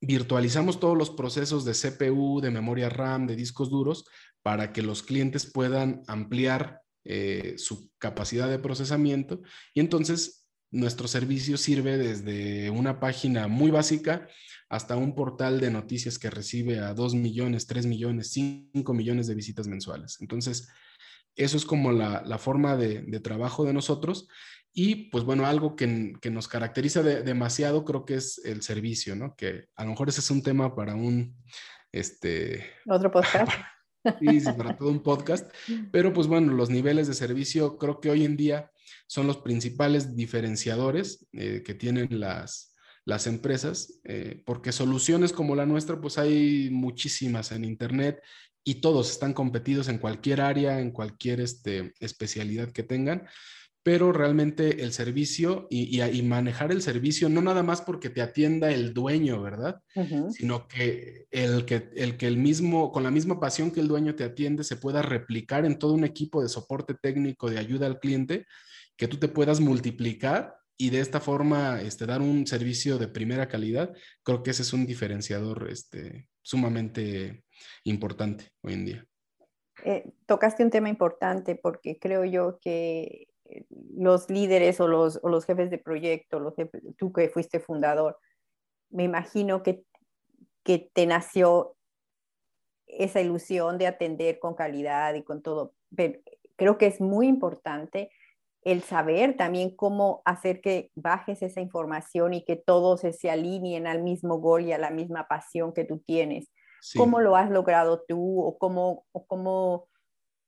virtualizamos 0.00 0.80
todos 0.80 0.98
los 0.98 1.10
procesos 1.10 1.64
de 1.64 1.72
CPU, 1.72 2.40
de 2.40 2.50
memoria 2.50 2.88
RAM, 2.88 3.26
de 3.26 3.36
discos 3.36 3.70
duros, 3.70 4.04
para 4.42 4.72
que 4.72 4.82
los 4.82 5.02
clientes 5.02 5.50
puedan 5.50 6.02
ampliar 6.06 6.82
eh, 7.04 7.54
su 7.56 7.90
capacidad 7.98 8.48
de 8.48 8.58
procesamiento. 8.58 9.40
Y 9.74 9.80
entonces 9.80 10.39
nuestro 10.70 11.08
servicio 11.08 11.56
sirve 11.56 11.98
desde 11.98 12.70
una 12.70 13.00
página 13.00 13.48
muy 13.48 13.70
básica 13.70 14.28
hasta 14.68 14.96
un 14.96 15.14
portal 15.14 15.60
de 15.60 15.70
noticias 15.70 16.18
que 16.18 16.30
recibe 16.30 16.78
a 16.78 16.94
2 16.94 17.14
millones, 17.16 17.66
3 17.66 17.86
millones, 17.86 18.30
5 18.32 18.94
millones 18.94 19.26
de 19.26 19.34
visitas 19.34 19.66
mensuales. 19.66 20.18
Entonces, 20.20 20.68
eso 21.34 21.56
es 21.56 21.64
como 21.64 21.90
la, 21.90 22.38
forma 22.38 22.76
de, 22.76 23.20
trabajo 23.20 23.64
de 23.64 23.72
nosotros. 23.72 24.28
Y 24.72 25.10
pues 25.10 25.24
bueno, 25.24 25.46
algo 25.46 25.74
que, 25.74 25.86
nos 26.30 26.46
caracteriza 26.46 27.02
demasiado 27.02 27.84
creo 27.84 28.04
que 28.04 28.14
es 28.14 28.40
el 28.44 28.62
servicio, 28.62 29.16
¿no? 29.16 29.34
Que 29.34 29.66
a 29.74 29.84
lo 29.84 29.90
mejor 29.90 30.08
ese 30.08 30.20
es 30.20 30.30
un 30.30 30.42
tema 30.42 30.76
para 30.76 30.94
un, 30.94 31.36
este... 31.90 32.64
Otro 32.86 33.10
podcast. 33.10 33.52
Sí, 34.18 34.40
para 34.56 34.78
todo 34.78 34.88
un 34.88 35.02
podcast. 35.02 35.52
Pero 35.92 36.14
pues 36.14 36.26
bueno, 36.26 36.54
los 36.54 36.70
niveles 36.70 37.06
de 37.06 37.12
servicio 37.12 37.76
creo 37.76 38.00
que 38.00 38.08
hoy 38.08 38.24
en 38.24 38.34
día 38.34 38.70
son 39.06 39.26
los 39.26 39.38
principales 39.38 40.16
diferenciadores 40.16 41.26
eh, 41.32 41.62
que 41.64 41.74
tienen 41.74 42.20
las, 42.20 42.74
las 43.04 43.26
empresas, 43.26 44.00
eh, 44.04 44.42
porque 44.44 44.72
soluciones 44.72 45.32
como 45.32 45.56
la 45.56 45.66
nuestra, 45.66 46.00
pues 46.00 46.18
hay 46.18 46.70
muchísimas 46.70 47.52
en 47.52 47.64
Internet 47.64 48.20
y 48.64 48.76
todos 48.76 49.10
están 49.10 49.32
competidos 49.32 49.88
en 49.88 49.98
cualquier 49.98 50.40
área, 50.40 50.80
en 50.80 50.90
cualquier 50.90 51.40
este, 51.40 51.92
especialidad 52.00 52.72
que 52.72 52.82
tengan 52.82 53.26
pero 53.82 54.12
realmente 54.12 54.82
el 54.82 54.92
servicio 54.92 55.66
y, 55.70 56.22
manejar 56.22 56.70
el 56.70 56.82
servicio, 56.82 57.28
no 57.30 57.40
nada 57.40 57.62
más 57.62 57.80
porque 57.80 58.10
te 58.10 58.20
atienda 58.20 58.70
el 58.70 58.92
dueño, 58.92 59.40
¿verdad? 59.40 59.80
Sino 60.30 60.68
que 60.68 61.26
el, 61.30 61.64
que 61.64 61.88
el 61.96 62.18
que 62.18 62.26
el 62.26 62.36
mismo, 62.36 62.92
con 62.92 63.02
la 63.02 63.10
misma 63.10 63.40
pasión 63.40 63.70
que 63.70 63.80
el 63.80 63.88
dueño 63.88 64.14
te 64.14 64.24
atiende, 64.24 64.64
se 64.64 64.76
pueda 64.76 65.00
replicar 65.00 65.64
en 65.64 65.78
todo 65.78 65.94
un 65.94 66.04
equipo 66.04 66.42
de 66.42 66.50
soporte 66.50 66.94
técnico, 66.94 67.48
de 67.48 67.58
ayuda 67.58 67.86
al 67.86 68.00
cliente, 68.00 68.46
que 69.00 69.08
tú 69.08 69.16
te 69.16 69.28
puedas 69.28 69.60
multiplicar 69.60 70.58
y 70.76 70.90
de 70.90 71.00
esta 71.00 71.20
forma 71.20 71.80
este, 71.80 72.04
dar 72.04 72.20
un 72.20 72.46
servicio 72.46 72.98
de 72.98 73.08
primera 73.08 73.48
calidad, 73.48 73.96
creo 74.22 74.42
que 74.42 74.50
ese 74.50 74.60
es 74.60 74.74
un 74.74 74.84
diferenciador 74.84 75.70
este, 75.70 76.28
sumamente 76.42 77.44
importante 77.84 78.50
hoy 78.62 78.74
en 78.74 78.84
día. 78.84 79.06
Eh, 79.86 80.12
tocaste 80.26 80.62
un 80.62 80.68
tema 80.68 80.90
importante 80.90 81.54
porque 81.54 81.98
creo 81.98 82.26
yo 82.26 82.58
que 82.60 83.28
los 83.96 84.28
líderes 84.28 84.78
o 84.80 84.86
los, 84.86 85.18
los 85.22 85.46
jefes 85.46 85.70
de 85.70 85.78
proyecto, 85.78 86.38
los 86.38 86.52
tú 86.98 87.10
que 87.10 87.30
fuiste 87.30 87.58
fundador, 87.58 88.18
me 88.90 89.04
imagino 89.04 89.62
que, 89.62 89.82
que 90.62 90.90
te 90.92 91.06
nació 91.06 91.74
esa 92.86 93.22
ilusión 93.22 93.78
de 93.78 93.86
atender 93.86 94.38
con 94.38 94.54
calidad 94.54 95.14
y 95.14 95.22
con 95.22 95.40
todo. 95.40 95.72
Pero 95.96 96.20
creo 96.56 96.76
que 96.76 96.86
es 96.86 97.00
muy 97.00 97.28
importante 97.28 98.10
el 98.62 98.82
saber 98.82 99.36
también 99.36 99.74
cómo 99.74 100.22
hacer 100.24 100.60
que 100.60 100.90
bajes 100.94 101.42
esa 101.42 101.60
información 101.60 102.34
y 102.34 102.44
que 102.44 102.56
todos 102.56 103.00
se 103.00 103.30
alineen 103.30 103.86
al 103.86 104.02
mismo 104.02 104.38
gol 104.38 104.62
y 104.64 104.72
a 104.72 104.78
la 104.78 104.90
misma 104.90 105.26
pasión 105.28 105.72
que 105.72 105.84
tú 105.84 106.02
tienes. 106.06 106.50
¿Cómo 106.96 107.20
lo 107.20 107.36
has 107.36 107.50
logrado 107.50 108.04
tú 108.06 108.40
o 108.40 108.58
cómo, 108.58 109.06
o 109.12 109.26
cómo 109.26 109.88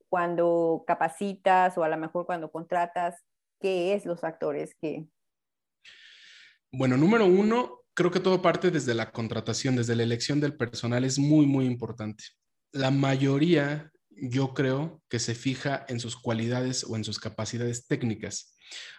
cuando 0.09 0.85
capacitas 0.87 1.77
o 1.79 1.85
a 1.85 1.89
lo 1.89 1.97
mejor 1.97 2.27
cuando 2.27 2.51
contratas, 2.51 3.23
qué 3.61 3.95
es 3.95 4.05
los 4.05 4.21
factores 4.21 4.75
que... 4.81 5.07
Bueno, 6.71 6.97
número 6.97 7.27
uno, 7.27 7.81
creo 7.95 8.11
que 8.11 8.21
todo 8.21 8.41
parte 8.41 8.71
desde 8.71 8.95
la 8.95 9.13
contratación, 9.13 9.77
desde 9.77 9.97
la 9.97 10.03
elección 10.03 10.41
del 10.41 10.57
personal, 10.57 11.05
es 11.05 11.19
muy, 11.19 11.47
muy 11.47 11.67
importante. 11.67 12.25
La 12.73 12.91
mayoría, 12.91 13.92
yo 14.17 14.55
creo, 14.55 15.03
que 15.09 15.19
se 15.19 15.35
fija 15.35 15.85
en 15.89 16.01
sus 16.01 16.17
cualidades 16.17 16.85
o 16.85 16.97
en 16.97 17.05
sus 17.05 17.19
capacidades 17.19 17.87
técnicas. 17.87 18.57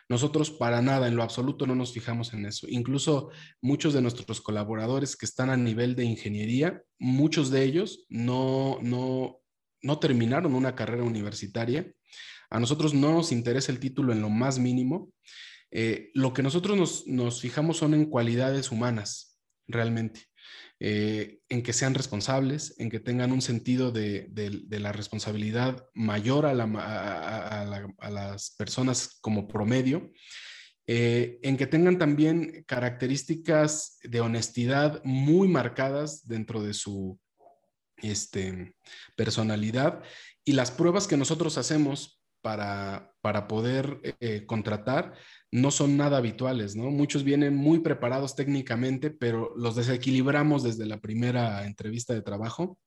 Nosotros 0.09 0.51
para 0.51 0.81
nada, 0.81 1.07
en 1.07 1.15
lo 1.15 1.23
absoluto, 1.23 1.65
no 1.65 1.75
nos 1.75 1.93
fijamos 1.93 2.33
en 2.33 2.45
eso. 2.45 2.67
Incluso 2.69 3.31
muchos 3.61 3.93
de 3.93 4.01
nuestros 4.01 4.41
colaboradores 4.41 5.15
que 5.15 5.25
están 5.25 5.49
a 5.49 5.57
nivel 5.57 5.95
de 5.95 6.05
ingeniería, 6.05 6.81
muchos 6.99 7.49
de 7.49 7.63
ellos 7.63 8.05
no, 8.09 8.79
no 8.81 9.43
no 9.83 9.99
terminaron 9.99 10.55
una 10.55 10.75
carrera 10.75 11.03
universitaria. 11.03 11.93
A 12.49 12.59
nosotros 12.59 12.93
no 12.93 13.11
nos 13.11 13.31
interesa 13.31 13.71
el 13.71 13.79
título 13.79 14.13
en 14.13 14.21
lo 14.21 14.29
más 14.29 14.57
mínimo. 14.57 15.11
Eh, 15.69 16.09
lo 16.13 16.33
que 16.33 16.41
nosotros 16.41 17.05
nos, 17.05 17.41
fijamos 17.41 17.77
son 17.77 17.93
en 17.93 18.05
cualidades 18.05 18.71
humanas, 18.71 19.39
realmente. 19.67 20.21
Eh, 20.85 21.39
en 21.47 21.63
que 21.63 21.71
sean 21.71 21.93
responsables, 21.93 22.75
en 22.77 22.89
que 22.89 22.99
tengan 22.99 23.31
un 23.31 23.41
sentido 23.41 23.93
de, 23.93 24.29
la 24.69 24.91
responsabilidad 24.91 25.87
mayor 25.93 26.45
a, 26.45 26.53
las 26.53 28.49
personas 28.57 29.17
como 29.21 29.47
promedio, 29.47 30.11
eh, 30.85 31.39
en 31.41 31.55
que 31.55 31.67
tengan 31.67 31.97
también 31.97 32.65
características 32.67 33.97
de 34.03 34.19
honestidad 34.19 35.01
muy 35.05 35.47
marcadas 35.47 36.27
dentro 36.27 36.61
de 36.61 36.73
su, 36.73 37.17
este, 37.95 38.75
personalidad 39.15 40.03
y 40.43 40.51
las 40.51 40.69
pruebas 40.69 41.07
que 41.07 41.15
nosotros 41.15 41.57
hacemos 41.57 42.21
para, 42.41 43.13
poder 43.47 44.01
eh, 44.19 44.45
contratar 44.45 45.13
no 45.53 45.69
son 45.69 45.97
nada 45.97 46.17
habituales, 46.17 46.75
¿no? 46.75 46.89
Muchos 46.89 47.23
vienen 47.23 47.55
muy 47.55 47.79
preparados 47.79 48.35
técnicamente, 48.35 49.11
pero 49.11 49.53
los 49.55 49.75
desequilibramos 49.75 50.63
desde 50.63 50.87
la 50.87 50.99
primera 50.99 51.65
entrevista 51.67 52.15
de 52.15 52.23
trabajo, 52.23 52.79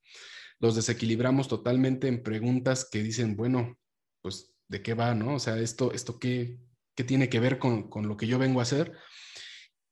los 0.58 0.74
desequilibramos 0.74 1.46
totalmente 1.46 2.08
en 2.08 2.24
preguntas 2.24 2.88
que 2.90 3.04
dicen, 3.04 3.36
bueno, 3.36 3.78
pues, 4.20 4.52
¿de 4.68 4.82
qué 4.82 4.94
va, 4.94 5.14
no? 5.14 5.36
O 5.36 5.38
sea, 5.38 5.58
esto, 5.58 5.92
esto 5.92 6.18
qué, 6.18 6.58
qué 6.96 7.04
tiene 7.04 7.28
que 7.28 7.38
ver 7.38 7.60
con, 7.60 7.88
con 7.88 8.08
lo 8.08 8.16
que 8.16 8.26
yo 8.26 8.36
vengo 8.36 8.58
a 8.58 8.64
hacer 8.64 8.92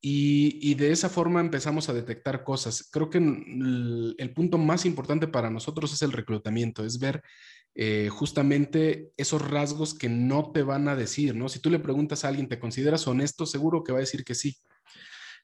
y, 0.06 0.74
de 0.74 0.92
esa 0.92 1.08
forma 1.08 1.40
empezamos 1.40 1.88
a 1.88 1.94
detectar 1.94 2.44
cosas. 2.44 2.90
Creo 2.92 3.08
que 3.08 3.16
el, 3.16 4.32
punto 4.34 4.58
más 4.58 4.84
importante 4.84 5.26
para 5.28 5.48
nosotros 5.48 5.94
es 5.94 6.02
el 6.02 6.12
reclutamiento, 6.12 6.84
es 6.84 6.98
ver 6.98 7.22
eh, 7.76 8.08
justamente 8.08 9.12
esos 9.16 9.42
rasgos 9.42 9.94
que 9.94 10.08
no 10.08 10.52
te 10.52 10.62
van 10.62 10.88
a 10.88 10.94
decir, 10.94 11.34
¿no? 11.34 11.48
Si 11.48 11.58
tú 11.58 11.70
le 11.70 11.80
preguntas 11.80 12.24
a 12.24 12.28
alguien, 12.28 12.48
¿te 12.48 12.60
consideras 12.60 13.06
honesto? 13.08 13.46
Seguro 13.46 13.82
que 13.82 13.92
va 13.92 13.98
a 13.98 14.00
decir 14.00 14.24
que 14.24 14.34
sí. 14.34 14.56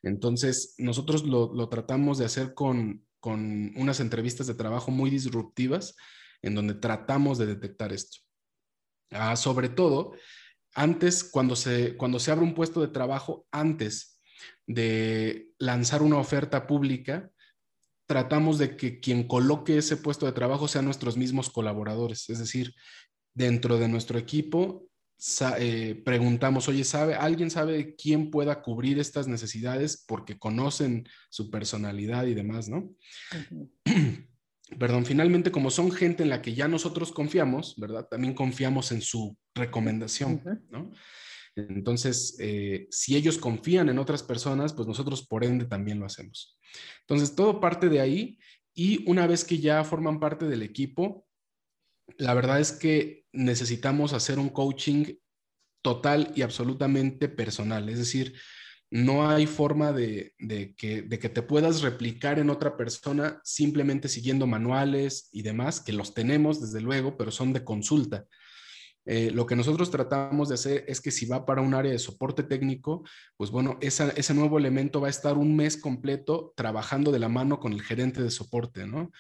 Entonces, 0.03 0.75
nosotros 0.79 1.25
lo, 1.25 1.69
tratamos 1.69 2.19
de 2.19 2.25
hacer 2.25 2.55
con, 2.55 3.05
con 3.19 3.73
unas 3.77 4.01
entrevistas 4.01 4.47
de 4.47 4.55
trabajo 4.55 4.91
muy 4.91 5.11
disruptivas, 5.11 5.97
en 6.43 6.55
donde 6.55 6.75
tratamos 6.75 7.37
de 7.37 7.47
detectar 7.47 7.93
esto. 7.93 8.19
Ah, 9.11 9.35
sobre 9.37 9.69
todo, 9.69 10.13
antes, 10.75 11.25
cuando 11.25 11.57
se, 11.57 11.97
cuando 11.97 12.21
se 12.21 12.31
abre 12.31 12.45
un 12.45 12.55
puesto 12.55 12.81
de 12.81 12.89
trabajo, 12.89 13.47
antes 13.51 14.21
de 14.67 15.49
lanzar 15.59 16.01
una 16.03 16.19
oferta 16.19 16.67
pública, 16.67 17.31
tratamos 18.11 18.59
de 18.59 18.77
que 18.77 18.99
quien 18.99 19.23
coloque 19.23 19.79
ese 19.79 19.97
puesto 19.97 20.27
de 20.27 20.33
trabajo 20.33 20.67
sean 20.67 20.85
nuestros 20.85 21.17
mismos 21.17 21.49
colaboradores. 21.49 22.29
Es 22.29 22.41
decir, 22.41 22.75
dentro 23.35 23.79
de 23.79 23.87
nuestro 23.87 24.19
equipo 24.19 24.89
eh, 25.61 26.03
preguntamos, 26.05 26.67
oye, 26.67 26.83
¿sabe, 26.83 27.15
¿alguien 27.15 27.53
sabe 27.53 27.95
quién 27.95 28.33
pueda 28.33 28.63
cubrir 28.63 28.99
estas 28.99 29.29
necesidades 29.29 30.05
porque 30.09 30.37
conocen 30.41 31.09
su 31.29 31.53
personalidad 31.53 32.27
y 32.27 32.35
demás, 32.35 32.69
no? 32.69 32.93
Perdón, 34.81 35.07
finalmente, 35.07 35.53
como 35.53 35.71
son 35.71 35.93
gente 35.93 36.25
en 36.25 36.31
la 36.31 36.43
que 36.43 36.55
ya 36.55 36.67
nosotros 36.67 37.13
confiamos, 37.13 37.77
¿verdad? 37.79 38.09
También 38.11 38.35
confiamos 38.35 38.91
en 38.91 39.03
su 39.03 39.37
recomendación, 39.55 40.43
¿no? 40.69 40.91
Entonces, 41.57 42.37
eh, 42.39 42.87
si 42.91 43.17
ellos 43.17 43.39
confían 43.39 43.89
en 43.89 43.99
otras 43.99 44.23
personas, 44.23 44.73
pues 44.73 44.87
nosotros 44.87 45.27
por 45.27 45.45
ende 45.45 45.65
también 45.65 45.99
lo 45.99 46.07
hacemos. 46.07 46.59
Entonces, 47.01 47.35
todo 47.35 47.61
parte 47.61 47.89
de 47.89 48.01
ahí 48.01 48.39
y 48.75 49.09
una 49.11 49.27
vez 49.27 49.45
que 49.45 49.59
ya 49.59 49.83
forman 49.85 50.21
parte 50.21 50.47
del 50.47 50.63
equipo, 50.63 51.27
la 52.19 52.35
verdad 52.35 52.61
es 52.61 52.73
que 52.73 53.27
necesitamos 53.33 54.13
hacer 54.13 54.39
un 54.39 54.49
coaching 54.49 55.05
total 55.83 56.33
y 56.35 56.43
absolutamente 56.43 57.29
personal. 57.29 57.89
Es 57.89 57.99
decir, 57.99 58.35
no 58.91 59.29
hay 59.29 59.47
forma 59.47 59.93
de, 59.93 60.35
que, 60.77 61.03
de, 61.03 61.19
que, 61.19 61.29
te 61.29 61.43
puedas 61.43 61.83
replicar 61.83 62.39
en 62.39 62.51
otra 62.51 62.77
persona 62.77 63.41
simplemente 63.45 64.09
siguiendo 64.09 64.47
manuales 64.47 65.29
y 65.33 65.43
demás, 65.43 65.81
que 65.81 65.93
los 65.93 66.13
tenemos 66.13 66.61
desde 66.61 66.81
luego, 66.81 67.17
pero 67.17 67.31
son 67.31 67.53
de 67.53 67.65
consulta. 67.65 68.27
Eh, 69.07 69.31
lo 69.31 69.47
que 69.47 69.57
nosotros 69.57 69.91
tratamos 69.91 70.49
de 70.49 70.55
hacer 70.55 70.85
es 70.87 71.01
que 71.01 71.11
si 71.11 71.27
va 71.27 71.47
para 71.47 71.63
un 71.63 71.75
área 71.75 71.93
de 71.93 71.99
soporte 71.99 72.43
técnico, 72.43 73.03
pues 73.37 73.51
bueno, 73.51 73.79
ese 73.81 74.35
nuevo 74.35 74.59
elemento 74.59 75.01
va 75.01 75.07
a 75.07 75.11
estar 75.11 75.37
un 75.37 75.57
mes 75.57 75.77
completo 75.77 76.53
trabajando 76.57 77.11
de 77.11 77.19
la 77.19 77.29
mano 77.29 77.61
con 77.61 77.73
el 77.73 77.83
gerente 77.83 78.23
de 78.23 78.31
soporte, 78.31 78.87
¿no? 78.87 79.11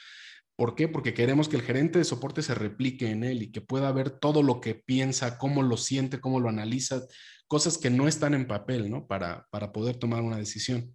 ¿Por 0.56 0.74
qué? 0.74 0.88
Porque 0.88 1.14
queremos 1.14 1.48
que 1.48 1.56
el 1.56 1.62
gerente 1.62 1.98
de 1.98 2.04
soporte 2.04 2.42
se 2.42 2.54
replique 2.54 3.08
en 3.08 3.24
él 3.24 3.42
y 3.42 3.50
que 3.50 3.62
pueda 3.62 3.90
ver 3.92 4.10
todo 4.10 4.42
lo 4.42 4.60
que 4.60 4.74
piensa, 4.74 5.38
cómo 5.38 5.62
lo 5.62 5.78
siente, 5.78 6.20
cómo 6.20 6.38
lo 6.38 6.50
analiza, 6.50 7.00
cosas 7.46 7.78
que 7.78 7.88
no 7.88 8.06
están 8.06 8.34
en 8.34 8.46
papel, 8.46 8.90
¿no? 8.90 9.06
Para, 9.06 9.46
para 9.50 9.72
poder 9.72 9.96
tomar 9.96 10.22
una 10.22 10.36
decisión. 10.36 10.94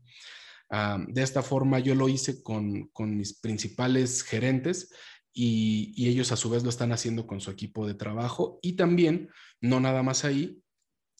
Ah, 0.69 1.03
de 1.07 1.23
esta 1.23 1.41
forma 1.41 1.79
yo 1.79 1.95
lo 1.95 2.09
hice 2.09 2.43
con, 2.43 2.89
con 2.89 3.17
mis 3.17 3.39
principales 3.39 4.23
gerentes 4.23 4.91
y, 5.37 6.07
ellos 6.07 6.31
a 6.31 6.37
su 6.37 6.49
vez 6.49 6.63
lo 6.63 6.69
están 6.69 6.93
haciendo 6.93 7.27
con 7.27 7.41
su 7.41 7.51
equipo 7.51 7.85
de 7.85 7.93
trabajo. 7.93 8.57
Y 8.61 8.73
también, 8.73 9.29
no 9.59 9.81
nada 9.81 10.01
más 10.01 10.23
ahí, 10.23 10.63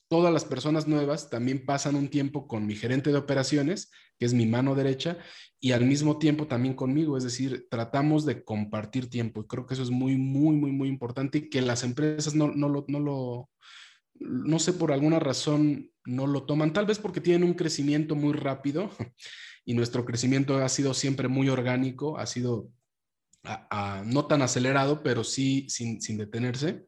todas 0.07 0.33
las 0.33 0.45
personas 0.45 0.87
nuevas 0.87 1.29
también 1.29 1.65
pasan 1.65 1.95
un 1.95 2.07
tiempo 2.07 2.47
con 2.47 2.65
mi 2.65 2.75
gerente 2.75 3.11
de 3.11 3.17
operaciones, 3.17 3.91
que 4.17 4.25
es 4.25 4.33
mi 4.33 4.45
mano 4.45 4.73
derecha, 4.73 5.17
y 5.59 5.73
al 5.73 5.85
mismo 5.85 6.17
tiempo 6.17 6.47
también 6.47 6.75
conmigo, 6.75 7.17
es 7.17 7.25
decir, 7.25 7.67
tratamos 7.69 8.25
de 8.25 8.45
compartir 8.45 9.09
tiempo. 9.09 9.41
Y 9.41 9.47
creo 9.47 9.65
que 9.65 9.73
eso 9.73 9.83
es 9.83 9.89
muy, 9.89 10.15
muy, 10.15 10.55
muy, 10.55 10.71
muy 10.71 10.87
importante 10.87 11.39
y 11.39 11.49
que 11.49 11.61
las 11.61 11.83
empresas 11.83 12.35
no, 12.35 12.47
no, 12.47 12.69
lo, 12.69 12.85
no 12.87 13.01
lo, 13.01 13.49
no 14.13 14.59
sé, 14.59 14.71
por 14.71 14.93
alguna 14.93 15.19
razón 15.19 15.91
no 16.05 16.25
lo 16.25 16.43
toman, 16.43 16.71
tal 16.71 16.85
vez 16.85 16.99
porque 16.99 17.19
tienen 17.19 17.43
un 17.43 17.55
crecimiento 17.55 18.15
muy 18.15 18.31
rápido 18.31 18.91
y 19.65 19.73
nuestro 19.73 20.05
crecimiento 20.05 20.55
ha 20.57 20.69
sido 20.69 20.93
siempre 20.93 21.27
muy 21.27 21.49
orgánico, 21.49 22.17
ha 22.17 22.27
sido 22.27 22.69
no 24.05 24.25
tan 24.25 24.41
acelerado, 24.41 25.03
pero 25.03 25.23
sí 25.23 25.67
sin, 25.69 25.99
detenerse. 26.17 26.85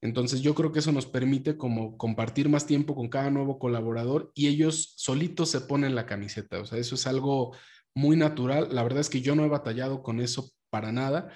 Entonces 0.00 0.42
yo 0.42 0.54
creo 0.54 0.72
que 0.72 0.78
eso 0.78 0.92
nos 0.92 1.06
permite 1.06 1.56
como 1.56 1.96
compartir 1.98 2.48
más 2.48 2.66
tiempo 2.66 2.94
con 2.94 3.08
cada 3.08 3.30
nuevo 3.30 3.58
colaborador 3.58 4.30
y 4.34 4.46
ellos 4.46 4.94
solitos 4.96 5.50
se 5.50 5.62
ponen 5.62 5.94
la 5.94 6.06
camiseta. 6.06 6.60
O 6.60 6.64
sea, 6.64 6.78
eso 6.78 6.94
es 6.94 7.06
algo 7.06 7.56
muy 7.94 8.16
natural. 8.16 8.68
La 8.72 8.84
verdad 8.84 9.00
es 9.00 9.10
que 9.10 9.20
yo 9.20 9.34
no 9.34 9.44
he 9.44 9.48
batallado 9.48 10.02
con 10.02 10.20
eso 10.20 10.52
para 10.70 10.92
nada. 10.92 11.32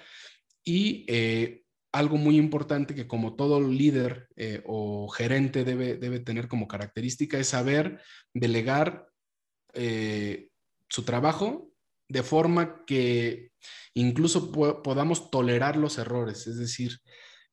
Y 0.65 1.05
eh, 1.09 1.63
algo 1.91 2.17
muy 2.17 2.37
importante 2.37 2.95
que 2.95 3.07
como 3.07 3.35
todo 3.35 3.61
líder 3.61 4.29
eh, 4.37 4.63
o 4.67 5.09
gerente 5.09 5.65
debe, 5.65 5.97
debe 5.97 6.21
tener 6.21 6.49
como 6.49 6.69
característica 6.69 7.39
es 7.39 7.49
saber 7.49 8.01
delegar 8.33 9.09
eh, 9.75 10.49
su 10.89 11.05
trabajo 11.05 11.72
de 12.13 12.23
forma 12.23 12.85
que 12.85 13.53
incluso 13.95 14.53
podamos 14.83 15.31
tolerar 15.31 15.77
los 15.77 15.97
errores. 15.97 16.47
Es 16.47 16.59
decir, 16.59 17.01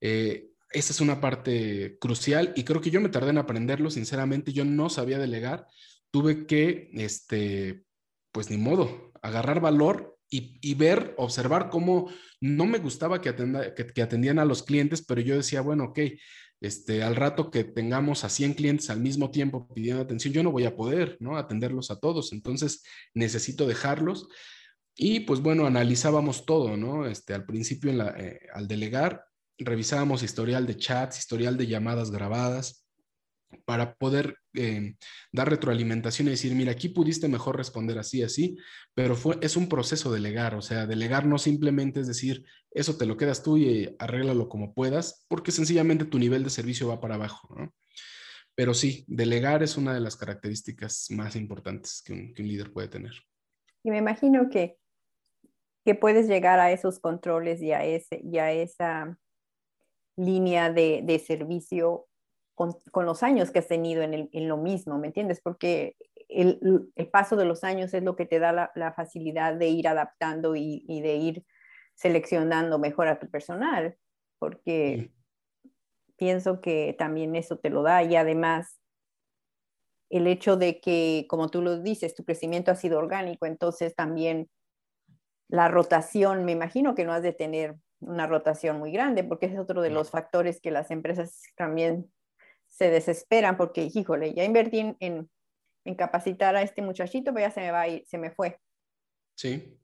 esa 0.01 0.93
es 0.93 0.99
una 0.99 1.21
parte 1.21 1.97
crucial 1.99 2.51
y 2.55 2.63
creo 2.65 2.81
que 2.81 2.91
yo 2.91 2.99
me 2.99 3.09
tardé 3.09 3.29
en 3.29 3.37
aprenderlo, 3.37 3.89
sinceramente, 3.89 4.51
yo 4.51 4.65
no 4.65 4.89
sabía 4.89 5.17
delegar, 5.17 5.65
tuve 6.11 6.45
que, 6.45 6.89
este, 6.93 7.83
pues 8.33 8.49
ni 8.49 8.57
modo, 8.57 9.13
agarrar 9.21 9.61
valor 9.61 10.17
y, 10.31 10.75
ver, 10.75 11.15
observar 11.17 11.69
cómo 11.69 12.11
no 12.39 12.67
me 12.67 12.77
gustaba 12.77 13.19
que, 13.19 13.33
que, 13.95 14.01
atendían 14.01 14.37
a 14.37 14.45
los 14.45 14.61
clientes, 14.61 15.03
pero 15.03 15.21
yo 15.21 15.35
decía, 15.35 15.61
bueno, 15.61 15.85
ok, 15.85 15.99
este, 16.61 17.03
al 17.03 17.15
rato 17.15 17.51
que 17.51 17.63
tengamos 17.63 18.23
a 18.23 18.29
100 18.29 18.53
clientes 18.53 18.89
al 18.89 18.99
mismo 18.99 19.31
tiempo 19.31 19.67
pidiendo 19.73 20.01
atención, 20.01 20.33
yo 20.33 20.43
no 20.43 20.51
voy 20.51 20.65
a 20.65 20.75
poder, 20.75 21.17
¿no? 21.19 21.37
Atenderlos 21.37 21.91
a 21.91 21.99
todos, 21.99 22.33
entonces 22.33 22.83
necesito 23.13 23.65
dejarlos. 23.67 24.27
Y 24.95 25.21
pues 25.21 25.39
bueno, 25.39 25.65
analizábamos 25.65 26.45
todo, 26.45 26.75
¿no? 26.75 27.05
Este, 27.05 27.33
al 27.33 27.45
principio, 27.45 27.89
en 27.89 27.99
la, 27.99 28.09
eh, 28.17 28.41
al 28.53 28.67
delegar, 28.67 29.23
revisábamos 29.57 30.23
historial 30.23 30.67
de 30.67 30.77
chats, 30.77 31.19
historial 31.19 31.57
de 31.57 31.67
llamadas 31.67 32.11
grabadas, 32.11 32.85
para 33.65 33.95
poder 33.95 34.37
eh, 34.53 34.95
dar 35.31 35.49
retroalimentación 35.49 36.27
y 36.27 36.31
decir, 36.31 36.53
mira, 36.55 36.71
aquí 36.71 36.89
pudiste 36.89 37.27
mejor 37.27 37.57
responder 37.57 37.97
así, 37.97 38.21
así, 38.21 38.57
pero 38.93 39.15
fue, 39.15 39.37
es 39.41 39.57
un 39.57 39.67
proceso 39.67 40.11
delegar, 40.11 40.55
o 40.55 40.61
sea, 40.61 40.85
delegar 40.85 41.25
no 41.25 41.37
simplemente 41.37 41.99
es 42.01 42.07
decir, 42.07 42.45
eso 42.71 42.97
te 42.97 43.05
lo 43.05 43.17
quedas 43.17 43.43
tú 43.43 43.57
y 43.57 43.95
arréglalo 43.99 44.49
como 44.49 44.73
puedas, 44.73 45.25
porque 45.27 45.51
sencillamente 45.51 46.05
tu 46.05 46.19
nivel 46.19 46.43
de 46.43 46.49
servicio 46.49 46.87
va 46.87 47.01
para 47.01 47.15
abajo, 47.15 47.53
¿no? 47.55 47.73
Pero 48.55 48.73
sí, 48.73 49.05
delegar 49.07 49.63
es 49.63 49.77
una 49.77 49.93
de 49.93 50.01
las 50.01 50.17
características 50.17 51.07
más 51.11 51.35
importantes 51.35 52.03
que 52.05 52.13
un, 52.13 52.33
líder 52.35 52.73
puede 52.73 52.89
tener. 52.89 53.13
Y 53.83 53.91
me 53.91 53.97
imagino 53.97 54.49
que, 54.49 54.77
que 55.85 55.95
puedes 55.95 56.27
llegar 56.27 56.59
a 56.59 56.71
esos 56.71 56.99
controles 56.99 57.61
y 57.61 57.71
a, 57.71 57.85
ese, 57.85 58.19
y 58.21 58.37
esa 58.37 59.17
línea 60.17 60.71
de, 60.71 61.01
de 61.03 61.19
servicio 61.19 62.07
con, 62.53 62.73
con, 62.91 63.05
los 63.05 63.23
años 63.23 63.51
que 63.51 63.59
has 63.59 63.67
tenido 63.67 64.01
en, 64.01 64.29
en 64.33 64.47
lo 64.49 64.57
mismo, 64.57 64.99
¿me 64.99 65.07
entiendes? 65.07 65.39
Porque 65.41 65.95
el, 66.29 66.91
el, 66.95 67.07
paso 67.07 67.35
de 67.35 67.45
los 67.45 67.63
años 67.63 67.93
es 67.93 68.03
lo 68.03 68.15
que 68.15 68.25
te 68.25 68.39
da 68.39 68.71
la, 68.75 68.93
facilidad 68.93 69.55
de 69.55 69.67
ir 69.69 69.87
adaptando 69.87 70.55
y, 70.55 71.01
de 71.01 71.15
ir 71.15 71.45
seleccionando 71.99 72.79
mejor 72.79 73.09
a 73.09 73.19
tu 73.19 73.29
personal, 73.29 73.97
porque 74.39 75.11
pienso 76.15 76.61
que 76.61 76.95
también 76.97 77.35
eso 77.35 77.57
te 77.59 77.69
lo 77.69 77.83
da 77.83 78.03
y 78.03 78.15
además 78.15 78.79
el 80.09 80.25
hecho 80.25 80.55
de 80.55 80.79
que, 80.79 81.25
como 81.27 81.49
tú 81.49 81.61
lo 81.61 81.81
dices, 81.81 82.15
tu 82.15 82.23
crecimiento 82.23 82.71
ha 82.71 82.75
sido 82.75 82.97
orgánico, 82.97 83.45
entonces 83.45 83.95
también 83.95 84.49
la 85.49 85.67
rotación, 85.67 86.45
me 86.45 86.53
imagino 86.53 86.95
que 86.95 87.03
no 87.03 87.11
has 87.11 87.21
de 87.21 87.33
tener 87.33 87.75
una 87.99 88.27
rotación 88.27 88.79
muy 88.79 88.93
grande, 88.93 89.25
porque 89.25 89.47
es 89.47 89.59
otro 89.59 89.81
de 89.81 89.89
los 89.89 90.09
factores 90.09 90.61
que 90.61 90.71
las 90.71 90.91
empresas 90.91 91.43
también 91.57 92.09
se 92.67 92.89
desesperan, 92.89 93.57
porque, 93.57 93.89
híjole, 93.93 94.33
ya 94.33 94.45
invertí 94.45 94.79
en, 94.79 95.29
en, 95.85 95.95
capacitar 95.95 96.55
a 96.55 96.61
este 96.61 96.81
muchachito, 96.81 97.33
pero 97.33 97.45
ya 97.45 97.51
se 97.51 97.59
me 97.59 97.71
va 97.71 97.87
y 97.89 98.05
se 98.05 98.17
me 98.17 98.31
fue. 98.31 98.57
Sí. 99.35 99.77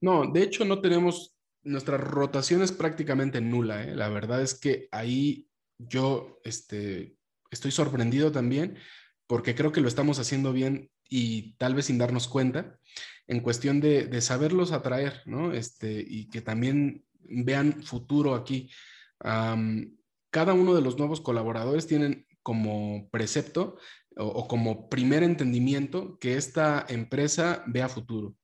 No, 0.00 0.30
de 0.30 0.42
hecho 0.42 0.64
no 0.64 0.80
tenemos, 0.80 1.36
nuestra 1.62 1.96
rotación 1.96 2.62
es 2.62 2.72
prácticamente 2.72 3.40
nula, 3.40 3.84
¿eh? 3.84 3.94
la 3.94 4.08
verdad 4.08 4.42
es 4.42 4.54
que 4.54 4.88
ahí 4.92 5.46
yo 5.78 6.40
este, 6.44 7.16
estoy 7.50 7.70
sorprendido 7.70 8.32
también, 8.32 8.78
porque 9.26 9.54
creo 9.54 9.72
que 9.72 9.80
lo 9.80 9.88
estamos 9.88 10.18
haciendo 10.18 10.52
bien 10.52 10.90
y 11.08 11.54
tal 11.56 11.74
vez 11.74 11.86
sin 11.86 11.98
darnos 11.98 12.28
cuenta, 12.28 12.78
en 13.26 13.40
cuestión 13.40 13.80
de, 13.80 14.06
de 14.06 14.20
saberlos 14.20 14.72
atraer, 14.72 15.22
¿no? 15.26 15.52
Este, 15.52 16.04
y 16.06 16.28
que 16.28 16.40
también 16.40 17.04
vean 17.30 17.82
futuro 17.82 18.34
aquí. 18.34 18.70
cada 20.30 20.52
uno 20.54 20.74
de 20.74 20.82
los 20.82 20.98
nuevos 20.98 21.20
colaboradores 21.20 21.86
tienen 21.86 22.26
como 22.42 23.08
precepto 23.10 23.76
o, 24.16 24.48
como 24.48 24.88
primer 24.88 25.22
entendimiento 25.22 26.18
que 26.18 26.36
esta 26.36 26.86
empresa 26.88 27.62
vea 27.66 27.88
futuro. 27.88 28.34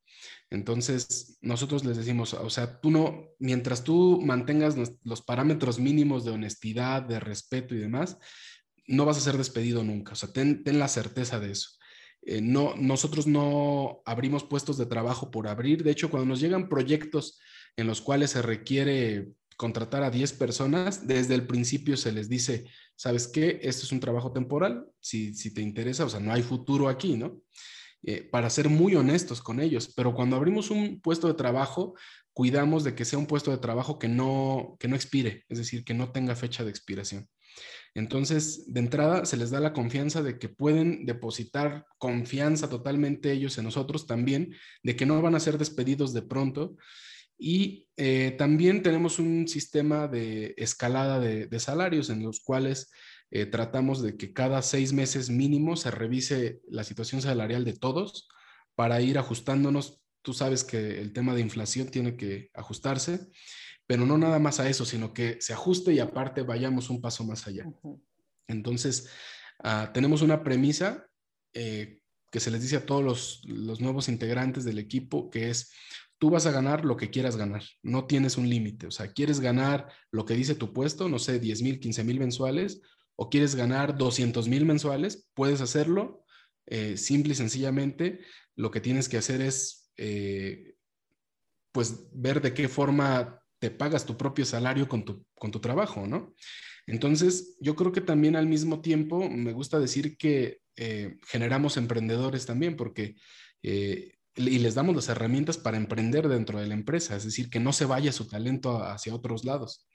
Entonces, 0.49 1.37
nosotros 1.41 1.83
les 1.83 1.97
decimos, 1.97 2.33
o 2.33 2.49
sea, 2.49 2.79
tú 2.79 2.89
no, 2.89 3.25
mientras 3.39 3.83
tú 3.83 4.21
mantengas 4.23 4.75
los 5.03 5.21
parámetros 5.21 5.79
mínimos 5.79 6.23
de 6.23 6.31
honestidad, 6.31 7.01
de 7.01 7.19
respeto 7.19 7.75
y 7.75 7.79
demás, 7.79 8.17
no 8.87 9.05
vas 9.05 9.17
a 9.17 9.21
ser 9.21 9.37
despedido 9.37 9.83
nunca. 9.83 10.13
O 10.13 10.15
sea, 10.15 10.31
ten, 10.31 10.63
la 10.65 10.87
certeza 10.87 11.39
de 11.39 11.51
eso. 11.51 11.71
Eh, 12.21 12.41
no, 12.41 12.75
nosotros 12.75 13.27
no 13.27 14.01
abrimos 14.05 14.43
puestos 14.43 14.77
de 14.77 14.85
trabajo 14.85 15.29
por 15.31 15.47
abrir. 15.47 15.83
De 15.83 15.91
hecho, 15.91 16.09
cuando 16.09 16.27
nos 16.27 16.39
llegan 16.39 16.69
proyectos 16.69 17.39
en 17.75 17.87
los 17.87 18.01
cuales 18.01 18.31
se 18.31 18.41
requiere 18.41 19.33
contratar 19.57 20.03
a 20.03 20.11
10 20.11 20.33
personas, 20.33 21.07
desde 21.07 21.35
el 21.35 21.45
principio 21.45 21.97
se 21.97 22.11
les 22.11 22.29
dice, 22.29 22.65
¿sabes 22.95 23.27
qué? 23.27 23.59
Esto 23.63 23.85
es 23.85 23.91
un 23.91 23.99
trabajo 23.99 24.31
temporal, 24.31 24.85
si, 24.99 25.33
si 25.33 25.53
te 25.53 25.61
interesa, 25.61 26.05
o 26.05 26.09
sea, 26.09 26.19
no 26.19 26.31
hay 26.31 26.43
futuro 26.43 26.87
aquí, 26.87 27.17
¿no? 27.17 27.41
Eh, 28.03 28.27
para 28.31 28.49
ser 28.49 28.69
muy 28.69 28.95
honestos 28.95 29.41
con 29.41 29.59
ellos, 29.59 29.91
pero 29.95 30.13
cuando 30.13 30.35
abrimos 30.35 30.69
un 30.69 31.01
puesto 31.01 31.27
de 31.27 31.33
trabajo, 31.33 31.95
cuidamos 32.31 32.83
de 32.83 32.95
que 32.95 33.05
sea 33.05 33.19
un 33.19 33.25
puesto 33.25 33.51
de 33.51 33.57
trabajo 33.57 33.97
que 33.97 34.07
no, 34.07 34.77
que 34.79 34.87
no 34.87 34.95
expire, 34.95 35.45
es 35.49 35.57
decir, 35.57 35.83
que 35.83 35.93
no 35.93 36.11
tenga 36.11 36.35
fecha 36.35 36.63
de 36.63 36.69
expiración. 36.69 37.27
Entonces, 37.95 38.71
de 38.71 38.79
entrada, 38.79 39.25
se 39.25 39.37
les 39.37 39.49
da 39.49 39.59
la 39.59 39.73
confianza 39.73 40.21
de 40.21 40.37
que 40.37 40.47
pueden 40.47 41.05
depositar 41.07 41.85
confianza 41.97 42.69
totalmente 42.69 43.31
ellos 43.31 43.57
en 43.57 43.63
nosotros 43.63 44.05
también, 44.05 44.53
de 44.83 44.95
que 44.95 45.07
no 45.07 45.19
van 45.21 45.33
a 45.33 45.39
ser 45.39 45.57
despedidos 45.57 46.13
de 46.13 46.21
pronto 46.21 46.75
y 47.37 47.87
eh, 47.97 48.35
también 48.37 48.81
tenemos 48.81 49.19
un 49.19 49.47
sistema 49.47 50.07
de 50.07 50.55
escalada 50.57 51.19
de, 51.19 51.59
salarios 51.59 52.09
en 52.09 52.23
los 52.23 52.39
cuales 52.39 52.91
eh, 53.29 53.45
tratamos 53.45 54.01
de 54.01 54.15
que 54.15 54.33
cada 54.33 54.61
seis 54.61 54.93
meses 54.93 55.29
mínimo 55.29 55.75
se 55.75 55.91
revise 55.91 56.61
la 56.69 56.83
situación 56.83 57.21
salarial 57.21 57.65
de 57.65 57.73
todos 57.73 58.27
para 58.75 59.01
ir 59.01 59.17
ajustándonos. 59.17 60.01
Tú 60.21 60.33
sabes 60.33 60.63
que 60.63 61.01
el 61.01 61.13
tema 61.13 61.33
de 61.33 61.41
inflación 61.41 61.87
tiene 61.89 62.15
que 62.15 62.49
ajustarse, 62.53 63.27
pero 63.85 64.05
no 64.05 64.17
nada 64.17 64.39
más 64.39 64.59
a 64.59 64.69
eso, 64.69 64.85
sino 64.85 65.13
que 65.13 65.37
se 65.41 65.53
ajuste 65.53 65.93
y 65.93 65.99
aparte 65.99 66.41
vayamos 66.41 66.89
un 66.89 67.01
paso 67.01 67.25
más 67.25 67.47
allá. 67.47 67.65
Entonces, 68.47 69.09
ah, 69.63 69.91
tenemos 69.93 70.21
una 70.21 70.43
premisa 70.43 71.07
eh, 71.53 71.99
que 72.31 72.39
se 72.39 72.51
les 72.51 72.61
dice 72.61 72.77
a 72.77 72.85
todos 72.85 73.03
los, 73.03 73.41
los 73.45 73.81
nuevos 73.81 74.09
integrantes 74.09 74.63
del 74.63 74.79
equipo, 74.79 75.29
que 75.29 75.49
es 75.49 75.71
tú 76.17 76.29
vas 76.29 76.45
a 76.45 76.51
ganar 76.51 76.85
lo 76.85 76.97
que 76.97 77.09
quieras 77.09 77.37
ganar, 77.37 77.63
no 77.83 78.05
tienes 78.05 78.37
un 78.37 78.49
límite, 78.49 78.87
o 78.87 78.91
sea, 78.91 79.11
quieres 79.13 79.39
ganar 79.39 79.87
lo 80.11 80.25
que 80.25 80.33
dice 80.33 80.55
tu 80.55 80.73
puesto, 80.73 81.09
no 81.09 81.19
sé, 81.19 81.39
10 81.39 81.61
mil, 81.61 81.79
15 81.79 82.03
mil 82.03 82.19
mensuales, 82.19 82.81
o 83.17 83.29
quieres 83.29 83.55
ganar 83.55 83.97
200 83.97 84.47
mil 84.47 84.65
mensuales, 84.65 85.27
puedes 85.33 85.59
hacerlo, 85.59 86.23
eh, 86.67 86.97
simple 86.97 87.33
y 87.33 87.35
sencillamente, 87.35 88.21
lo 88.55 88.71
que 88.71 88.79
tienes 88.79 89.09
que 89.09 89.17
hacer 89.17 89.41
es, 89.41 89.91
eh, 89.97 90.75
pues, 91.71 92.07
ver 92.13 92.41
de 92.41 92.53
qué 92.53 92.69
forma 92.69 93.41
te 93.59 93.71
pagas 93.71 94.05
tu 94.05 94.15
propio 94.15 94.45
salario 94.45 94.87
con 94.87 95.03
tu, 95.03 95.25
con 95.33 95.51
tu 95.51 95.59
trabajo, 95.59 96.05
¿no? 96.05 96.35
Entonces, 96.85 97.57
yo 97.59 97.75
creo 97.75 97.91
que 97.91 98.01
también 98.01 98.35
al 98.35 98.45
mismo 98.45 98.81
tiempo 98.81 99.27
me 99.27 99.51
gusta 99.51 99.79
decir 99.79 100.15
que 100.15 100.59
eh, 100.75 101.17
generamos 101.27 101.75
emprendedores 101.75 102.45
también, 102.45 102.77
porque 102.77 103.15
y 103.63 104.59
les 104.59 104.75
damos 104.75 104.95
las 104.95 105.09
herramientas 105.09 105.57
para 105.57 105.77
emprender 105.77 106.27
dentro 106.27 106.59
de 106.59 106.67
la 106.67 106.75
empresa, 106.75 107.15
es 107.15 107.25
decir, 107.25 107.49
que 107.49 107.59
no 107.59 107.73
se 107.73 107.85
vaya 107.85 108.11
su 108.11 108.27
talento 108.27 108.83
hacia 108.83 109.15
otros 109.15 109.43
lados. 109.43 109.87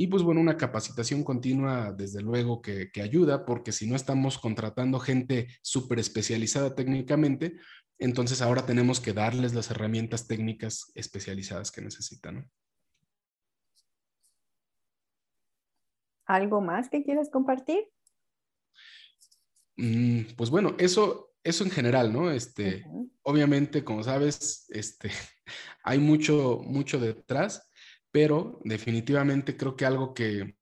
Y 0.00 0.06
pues 0.06 0.22
bueno, 0.22 0.40
una 0.40 0.56
capacitación 0.56 1.22
continua, 1.22 1.92
desde 1.92 2.22
luego 2.22 2.62
que, 2.62 2.90
ayuda, 3.02 3.44
porque 3.44 3.70
si 3.70 3.86
no 3.86 3.96
estamos 3.96 4.38
contratando 4.38 4.98
gente 4.98 5.48
súper 5.60 5.98
especializada 5.98 6.74
técnicamente, 6.74 7.58
entonces 7.98 8.40
ahora 8.40 8.64
tenemos 8.64 8.98
que 8.98 9.12
darles 9.12 9.52
las 9.52 9.70
herramientas 9.70 10.26
técnicas 10.26 10.90
especializadas 10.94 11.70
que 11.70 11.82
necesitan. 11.82 12.50
¿Algo 16.24 16.62
más 16.62 16.88
que 16.88 17.02
quieras 17.02 17.28
compartir? 17.28 17.86
Mm, 19.76 20.34
pues 20.34 20.48
bueno, 20.48 20.76
eso 20.78 21.30
eso 21.44 21.64
en 21.64 21.70
general, 21.70 22.10
¿no? 22.10 22.30
Este, 22.30 22.84
obviamente, 23.22 23.84
como 23.84 24.02
sabes, 24.02 24.66
este, 24.70 25.10
hay 25.84 25.98
mucho, 25.98 26.62
mucho 26.64 26.98
detrás, 26.98 27.69
pero 28.10 28.60
definitivamente 28.64 29.56
creo 29.56 29.76
que 29.76 29.86
algo 29.86 30.14
que, 30.14 30.56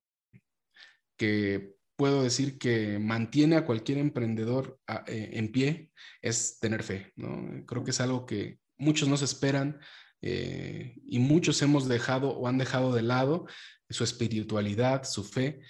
que 1.17 1.75
puedo 1.95 2.23
decir 2.23 2.57
que 2.57 2.97
mantiene 2.97 3.57
a 3.57 3.65
cualquier 3.65 3.97
emprendedor 3.97 4.79
eh, 5.07 5.31
en 5.33 5.51
pie 5.51 5.91
es 6.21 6.59
tener 6.59 6.83
fe, 6.83 7.11
¿no? 7.15 7.65
Creo 7.65 7.83
que 7.83 7.91
es 7.91 7.99
algo 7.99 8.25
que 8.25 8.59
muchos 8.77 9.09
no 9.09 9.17
se 9.17 9.25
esperan 9.25 9.79
eh, 10.21 10.95
y 11.05 11.19
muchos 11.19 11.61
hemos 11.61 11.87
dejado 11.87 12.29
o 12.29 12.47
han 12.47 12.57
dejado 12.57 12.93
de 12.93 13.01
lado 13.01 13.47
su 13.89 14.03
espiritualidad, 14.03 15.03
su 15.03 15.23
fe, 15.23 15.61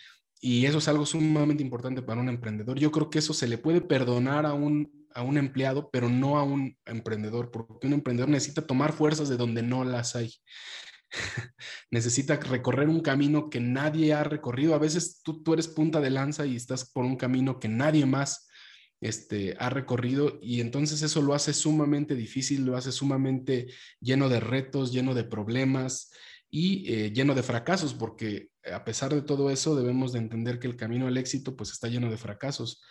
y 0.41 0.65
eso 0.65 0.77
es 0.77 0.87
algo 0.87 1.05
sumamente 1.05 1.63
importante 1.63 2.01
para 2.01 2.21
un 2.21 2.29
emprendedor. 2.29 2.79
Yo 2.79 2.91
creo 2.91 3.09
que 3.09 3.19
eso 3.19 3.33
se 3.33 3.47
le 3.47 3.57
puede 3.57 3.81
perdonar 3.81 4.45
a 4.45 4.53
un, 4.53 5.07
a 5.13 5.23
un 5.23 5.37
empleado, 5.37 5.89
pero 5.91 6.09
no 6.09 6.37
a 6.37 6.43
un 6.43 6.77
emprendedor, 6.85 7.51
porque 7.51 7.87
un 7.87 7.93
emprendedor 7.93 8.29
necesita 8.29 8.65
tomar 8.65 8.93
fuerzas 8.93 9.29
de 9.29 9.37
donde 9.37 9.63
no 9.63 9.83
las 9.83 10.15
hay. 10.15 10.31
necesita 11.91 12.37
recorrer 12.37 12.87
un 12.87 13.01
camino 13.01 13.49
que 13.49 13.59
nadie 13.59 14.13
ha 14.13 14.23
recorrido. 14.23 14.75
A 14.75 14.79
veces 14.79 15.21
tú, 15.23 15.43
tú 15.43 15.53
eres 15.53 15.67
punta 15.67 16.01
de 16.01 16.09
lanza 16.09 16.45
y 16.45 16.55
estás 16.55 16.89
por 16.91 17.05
un 17.05 17.17
camino 17.17 17.59
que 17.59 17.67
nadie 17.67 18.05
más 18.05 18.47
este, 19.01 19.55
ha 19.59 19.69
recorrido 19.69 20.39
y 20.41 20.61
entonces 20.61 21.01
eso 21.01 21.21
lo 21.21 21.33
hace 21.33 21.53
sumamente 21.53 22.15
difícil, 22.15 22.65
lo 22.65 22.75
hace 22.75 22.91
sumamente 22.91 23.67
lleno 23.99 24.29
de 24.29 24.39
retos, 24.39 24.91
lleno 24.91 25.13
de 25.13 25.23
problemas 25.23 26.11
y 26.49 26.91
eh, 26.91 27.11
lleno 27.13 27.35
de 27.35 27.43
fracasos, 27.43 27.93
porque 27.93 28.49
a 28.71 28.83
pesar 28.83 29.13
de 29.13 29.21
todo 29.21 29.51
eso 29.51 29.75
debemos 29.75 30.11
de 30.11 30.19
entender 30.19 30.59
que 30.59 30.67
el 30.67 30.75
camino 30.75 31.07
al 31.07 31.17
éxito 31.17 31.55
pues 31.55 31.71
está 31.71 31.87
lleno 31.87 32.09
de 32.09 32.17
fracasos, 32.17 32.83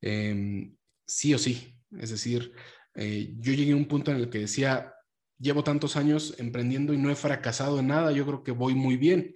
em, 0.00 0.74
sí 1.06 1.34
o 1.34 1.38
sí. 1.38 1.76
Es 1.98 2.10
decir, 2.10 2.52
eh, 2.94 3.34
yo 3.38 3.52
llegué 3.52 3.72
a 3.72 3.76
un 3.76 3.88
punto 3.88 4.10
en 4.10 4.18
el 4.18 4.30
que 4.30 4.38
decía, 4.38 4.94
llevo 5.40 5.64
tantos 5.64 5.96
años 5.96 6.34
emprendiendo 6.38 6.92
y 6.92 6.98
no 6.98 7.10
he 7.10 7.16
fracasado 7.16 7.80
en 7.80 7.88
nada, 7.88 8.12
yo 8.12 8.26
creo 8.26 8.42
que 8.42 8.52
voy 8.52 8.74
muy 8.74 8.96
bien, 8.96 9.34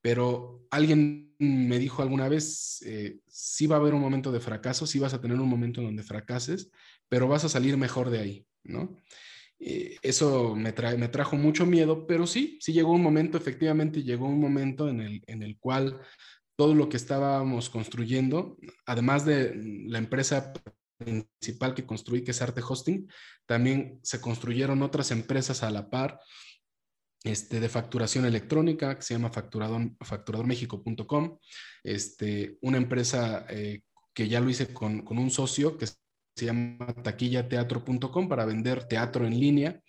pero 0.00 0.66
alguien 0.70 1.34
me 1.38 1.78
dijo 1.78 2.02
alguna 2.02 2.28
vez, 2.28 2.82
eh, 2.86 3.18
sí 3.28 3.66
va 3.66 3.76
a 3.76 3.78
haber 3.80 3.94
un 3.94 4.00
momento 4.00 4.32
de 4.32 4.40
fracaso, 4.40 4.86
sí 4.86 4.98
vas 4.98 5.14
a 5.14 5.20
tener 5.20 5.38
un 5.38 5.48
momento 5.48 5.80
en 5.80 5.86
donde 5.86 6.02
fracases, 6.02 6.70
pero 7.08 7.28
vas 7.28 7.44
a 7.44 7.48
salir 7.48 7.76
mejor 7.76 8.10
de 8.10 8.18
ahí, 8.18 8.46
¿no? 8.64 8.96
Eh, 9.58 9.96
eso 10.02 10.56
me, 10.56 10.72
me 10.98 11.08
trajo 11.08 11.36
mucho 11.36 11.66
miedo, 11.66 12.06
pero 12.06 12.26
sí, 12.26 12.58
sí 12.60 12.72
llegó 12.72 12.92
un 12.92 13.02
momento, 13.02 13.38
efectivamente 13.38 14.02
llegó 14.02 14.26
un 14.26 14.40
momento 14.40 14.88
en 14.88 15.00
el, 15.00 15.22
en 15.26 15.42
el 15.42 15.56
cual 15.58 16.00
todo 16.56 16.74
lo 16.74 16.88
que 16.88 16.96
estábamos 16.96 17.70
construyendo, 17.70 18.58
además 18.86 19.24
de 19.24 19.54
la 19.86 19.98
empresa 19.98 20.52
principal 21.02 21.74
que 21.74 21.86
construí, 21.86 22.24
que 22.24 22.30
es 22.30 22.42
Arte 22.42 22.62
Hosting, 22.66 23.08
también 23.46 24.00
se 24.02 24.20
construyeron 24.20 24.82
otras 24.82 25.10
empresas 25.10 25.62
a 25.62 25.70
la 25.70 25.90
par 25.90 26.20
este, 27.24 27.60
de 27.60 27.68
facturación 27.68 28.24
electrónica 28.24 28.96
que 28.96 29.02
se 29.02 29.14
llama 29.14 29.30
facturador, 29.30 29.92
este, 31.84 32.58
una 32.62 32.78
empresa 32.78 33.46
eh, 33.48 33.82
que 34.12 34.28
ya 34.28 34.40
lo 34.40 34.50
hice 34.50 34.72
con, 34.72 35.02
con 35.02 35.18
un 35.18 35.30
socio 35.30 35.76
que 35.78 35.86
se 35.86 35.96
llama 36.46 36.92
taquillateatro.com 37.02 38.28
para 38.28 38.44
vender 38.44 38.84
teatro 38.88 39.26
en 39.26 39.38
línea 39.38 39.80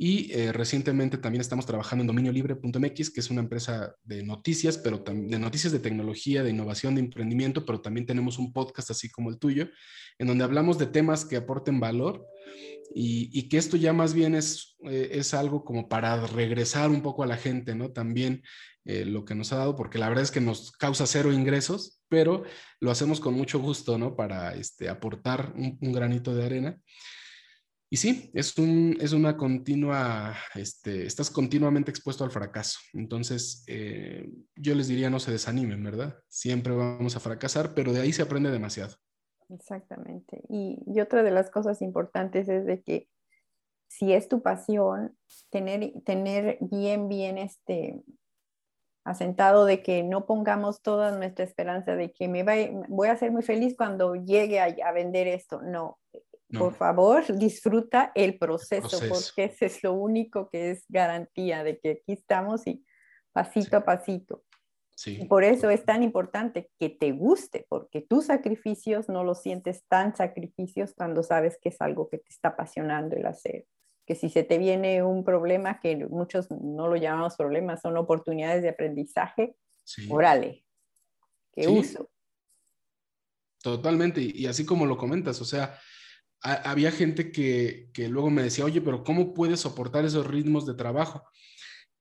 y 0.00 0.32
eh, 0.32 0.52
recientemente 0.52 1.18
también 1.18 1.40
estamos 1.40 1.66
trabajando 1.66 2.02
en 2.02 2.06
dominiolibre.mx, 2.06 3.10
que 3.10 3.18
es 3.18 3.30
una 3.30 3.40
empresa 3.40 3.96
de 4.04 4.22
noticias, 4.22 4.78
pero 4.78 4.98
de 4.98 5.38
noticias 5.40 5.72
de 5.72 5.80
tecnología, 5.80 6.44
de 6.44 6.50
innovación, 6.50 6.94
de 6.94 7.00
emprendimiento, 7.00 7.66
pero 7.66 7.80
también 7.80 8.06
tenemos 8.06 8.38
un 8.38 8.52
podcast 8.52 8.92
así 8.92 9.10
como 9.10 9.28
el 9.28 9.38
tuyo, 9.38 9.68
en 10.18 10.28
donde 10.28 10.44
hablamos 10.44 10.78
de 10.78 10.86
temas 10.86 11.24
que 11.24 11.34
aporten 11.34 11.80
valor 11.80 12.24
y, 12.94 13.48
que 13.48 13.58
esto 13.58 13.76
ya 13.76 13.92
más 13.92 14.14
bien 14.14 14.36
es, 14.36 14.76
eh, 14.88 15.08
es 15.14 15.34
algo 15.34 15.64
como 15.64 15.88
para 15.88 16.24
regresar 16.28 16.90
un 16.90 17.02
poco 17.02 17.24
a 17.24 17.26
la 17.26 17.36
gente, 17.36 17.74
¿no? 17.74 17.90
También 17.90 18.44
eh, 18.84 19.04
lo 19.04 19.24
que 19.24 19.34
nos 19.34 19.52
ha 19.52 19.56
dado, 19.56 19.74
porque 19.74 19.98
la 19.98 20.08
verdad 20.08 20.22
es 20.22 20.30
que 20.30 20.40
nos 20.40 20.70
causa 20.70 21.08
cero 21.08 21.32
ingresos, 21.32 22.00
pero 22.08 22.44
lo 22.78 22.92
hacemos 22.92 23.18
con 23.18 23.34
mucho 23.34 23.58
gusto, 23.58 23.98
¿no? 23.98 24.14
Para 24.14 24.54
este, 24.54 24.88
aportar 24.88 25.52
un 25.56 25.92
granito 25.92 26.36
de 26.36 26.44
arena. 26.44 26.78
Y 27.90 27.96
sí, 27.96 28.30
es, 28.34 28.58
un, 28.58 28.98
es 29.00 29.12
una 29.12 29.36
continua, 29.36 30.36
este, 30.54 31.06
estás 31.06 31.30
continuamente 31.30 31.90
expuesto 31.90 32.22
al 32.22 32.30
fracaso. 32.30 32.78
Entonces, 32.92 33.64
eh, 33.66 34.30
yo 34.56 34.74
les 34.74 34.88
diría 34.88 35.08
no 35.08 35.20
se 35.20 35.32
desanimen, 35.32 35.82
¿verdad? 35.82 36.18
Siempre 36.28 36.74
vamos 36.74 37.16
a 37.16 37.20
fracasar, 37.20 37.72
pero 37.74 37.92
de 37.94 38.02
ahí 38.02 38.12
se 38.12 38.22
aprende 38.22 38.50
demasiado. 38.50 38.94
Exactamente. 39.48 40.42
Y, 40.50 41.00
otra 41.00 41.22
de 41.22 41.30
las 41.30 41.50
cosas 41.50 41.80
importantes 41.80 42.48
es 42.50 42.66
de 42.66 42.82
que 42.82 43.08
si 43.88 44.12
es 44.12 44.28
tu 44.28 44.42
pasión, 44.42 45.16
tener, 45.48 45.92
tener 46.04 46.58
bien, 46.60 47.08
bien 47.08 47.38
este, 47.38 48.02
asentado 49.04 49.64
de 49.64 49.82
que 49.82 50.02
no 50.02 50.26
pongamos 50.26 50.82
toda 50.82 51.16
nuestra 51.16 51.42
esperanza 51.42 51.96
de 51.96 52.12
que 52.12 52.28
me 52.28 52.44
voy 52.88 53.08
a 53.08 53.16
ser 53.16 53.32
muy 53.32 53.40
feliz 53.40 53.74
cuando 53.74 54.14
llegue 54.14 54.60
a 54.60 54.92
vender 54.92 55.26
esto. 55.26 55.62
No, 55.62 55.98
por 56.56 56.74
favor, 56.74 57.24
disfruta 57.36 58.10
el 58.14 58.38
proceso, 58.38 58.98
porque 59.08 59.44
ese 59.44 59.66
es 59.66 59.82
lo 59.82 59.92
único 59.92 60.48
que 60.48 60.70
es 60.70 60.84
garantía 60.88 61.62
de 61.62 61.78
que 61.78 61.90
aquí 61.90 62.12
estamos 62.12 62.66
y 62.66 62.84
pasito 63.32 63.76
a 63.76 63.84
pasito. 63.84 64.44
Sí. 64.94 65.18
Y 65.20 65.26
por 65.26 65.44
eso 65.44 65.70
es 65.70 65.84
tan 65.84 66.02
importante 66.02 66.70
que 66.78 66.88
te 66.88 67.12
guste, 67.12 67.66
porque 67.68 68.00
tus 68.00 68.26
sacrificios 68.26 69.08
no 69.08 69.24
los 69.24 69.42
sientes 69.42 69.84
tan 69.88 70.16
sacrificios 70.16 70.94
cuando 70.96 71.22
sabes 71.22 71.58
que 71.60 71.68
es 71.68 71.80
algo 71.80 72.08
que 72.08 72.18
te 72.18 72.30
está 72.30 72.48
apasionando 72.48 73.14
el 73.14 73.26
hacer. 73.26 73.66
Que 74.06 74.14
si 74.14 74.30
se 74.30 74.42
te 74.42 74.58
viene 74.58 75.02
un 75.02 75.22
problema, 75.24 75.80
que 75.80 75.96
muchos 76.06 76.50
no 76.50 76.88
lo 76.88 76.96
llamamos 76.96 77.36
problemas, 77.36 77.82
son 77.82 77.96
oportunidades 77.96 78.62
de 78.62 78.70
aprendizaje, 78.70 79.54
órale, 80.08 80.64
que 81.52 81.68
uso. 81.68 82.10
Totalmente, 83.62 84.20
y 84.20 84.46
así 84.46 84.64
como 84.64 84.86
lo 84.86 84.96
comentas, 84.96 85.40
o 85.40 85.44
sea, 85.44 85.78
había 86.42 86.90
gente 86.92 87.32
que, 87.32 87.90
luego 88.08 88.30
me 88.30 88.42
decía, 88.42 88.64
oye, 88.64 88.80
pero 88.80 89.04
¿cómo 89.04 89.34
puedes 89.34 89.60
soportar 89.60 90.04
esos 90.04 90.26
ritmos 90.26 90.66
de 90.66 90.74
trabajo? 90.74 91.24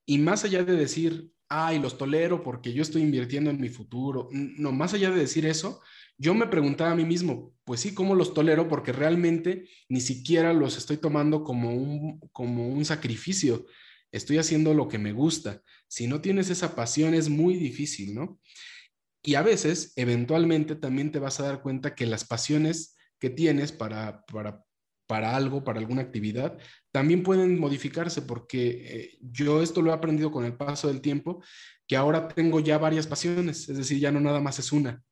Y 0.05 0.19
más 0.19 0.43
allá 0.43 0.63
de 0.63 0.75
decir, 0.75 1.31
ay, 1.49 1.79
los 1.79 1.97
tolero 1.97 2.43
porque 2.43 2.73
yo 2.73 2.81
estoy 2.81 3.01
invirtiendo 3.01 3.49
en 3.49 3.59
mi 3.59 3.69
futuro, 3.69 4.29
no, 4.31 4.71
más 4.71 4.93
allá 4.93 5.11
de 5.11 5.19
decir 5.19 5.45
eso, 5.45 5.81
yo 6.17 6.33
me 6.33 6.47
preguntaba 6.47 6.91
a 6.91 6.95
mí 6.95 7.05
mismo, 7.05 7.53
pues 7.63 7.81
sí, 7.81 7.93
¿cómo 7.93 8.15
los 8.15 8.33
tolero? 8.33 8.67
Porque 8.67 8.91
realmente 8.91 9.67
ni 9.87 10.01
siquiera 10.01 10.53
los 10.53 10.77
estoy 10.77 10.97
tomando 10.97 11.43
como 11.43 11.75
un, 11.75 12.19
como 12.31 12.67
un 12.69 12.85
sacrificio, 12.85 13.65
estoy 14.11 14.37
haciendo 14.37 14.73
lo 14.73 14.87
que 14.87 14.97
me 14.97 15.13
gusta. 15.13 15.61
Si 15.87 16.07
no 16.07 16.21
tienes 16.21 16.49
esa 16.49 16.75
pasión 16.75 17.13
es 17.13 17.29
muy 17.29 17.55
difícil, 17.55 18.15
¿no? 18.15 18.39
Y 19.21 19.35
a 19.35 19.41
veces, 19.41 19.93
eventualmente, 19.95 20.75
también 20.75 21.11
te 21.11 21.19
vas 21.19 21.39
a 21.39 21.43
dar 21.43 21.61
cuenta 21.61 21.93
que 21.95 22.05
las 22.05 22.25
pasiones 22.25 22.96
que 23.19 23.29
tienes 23.29 23.71
para, 23.71 24.25
para, 24.25 24.63
para 25.07 25.35
algo, 25.35 25.63
para 25.63 25.79
alguna 25.79 26.01
actividad, 26.01 26.57
también 26.91 27.23
pueden 27.23 27.59
modificarse 27.59 28.21
porque 28.21 28.69
eh, 28.69 29.17
yo 29.21 29.61
esto 29.61 29.81
lo 29.81 29.91
he 29.91 29.93
aprendido 29.93 30.31
con 30.31 30.45
el 30.45 30.55
paso 30.55 30.87
del 30.87 31.01
tiempo, 31.01 31.43
que 31.87 31.95
ahora 31.95 32.27
tengo 32.27 32.59
ya 32.59 32.77
varias 32.77 33.07
pasiones, 33.07 33.69
es 33.69 33.77
decir, 33.77 33.99
ya 33.99 34.11
no 34.11 34.19
nada 34.19 34.41
más 34.41 34.59
es 34.59 34.71
una. 34.71 35.03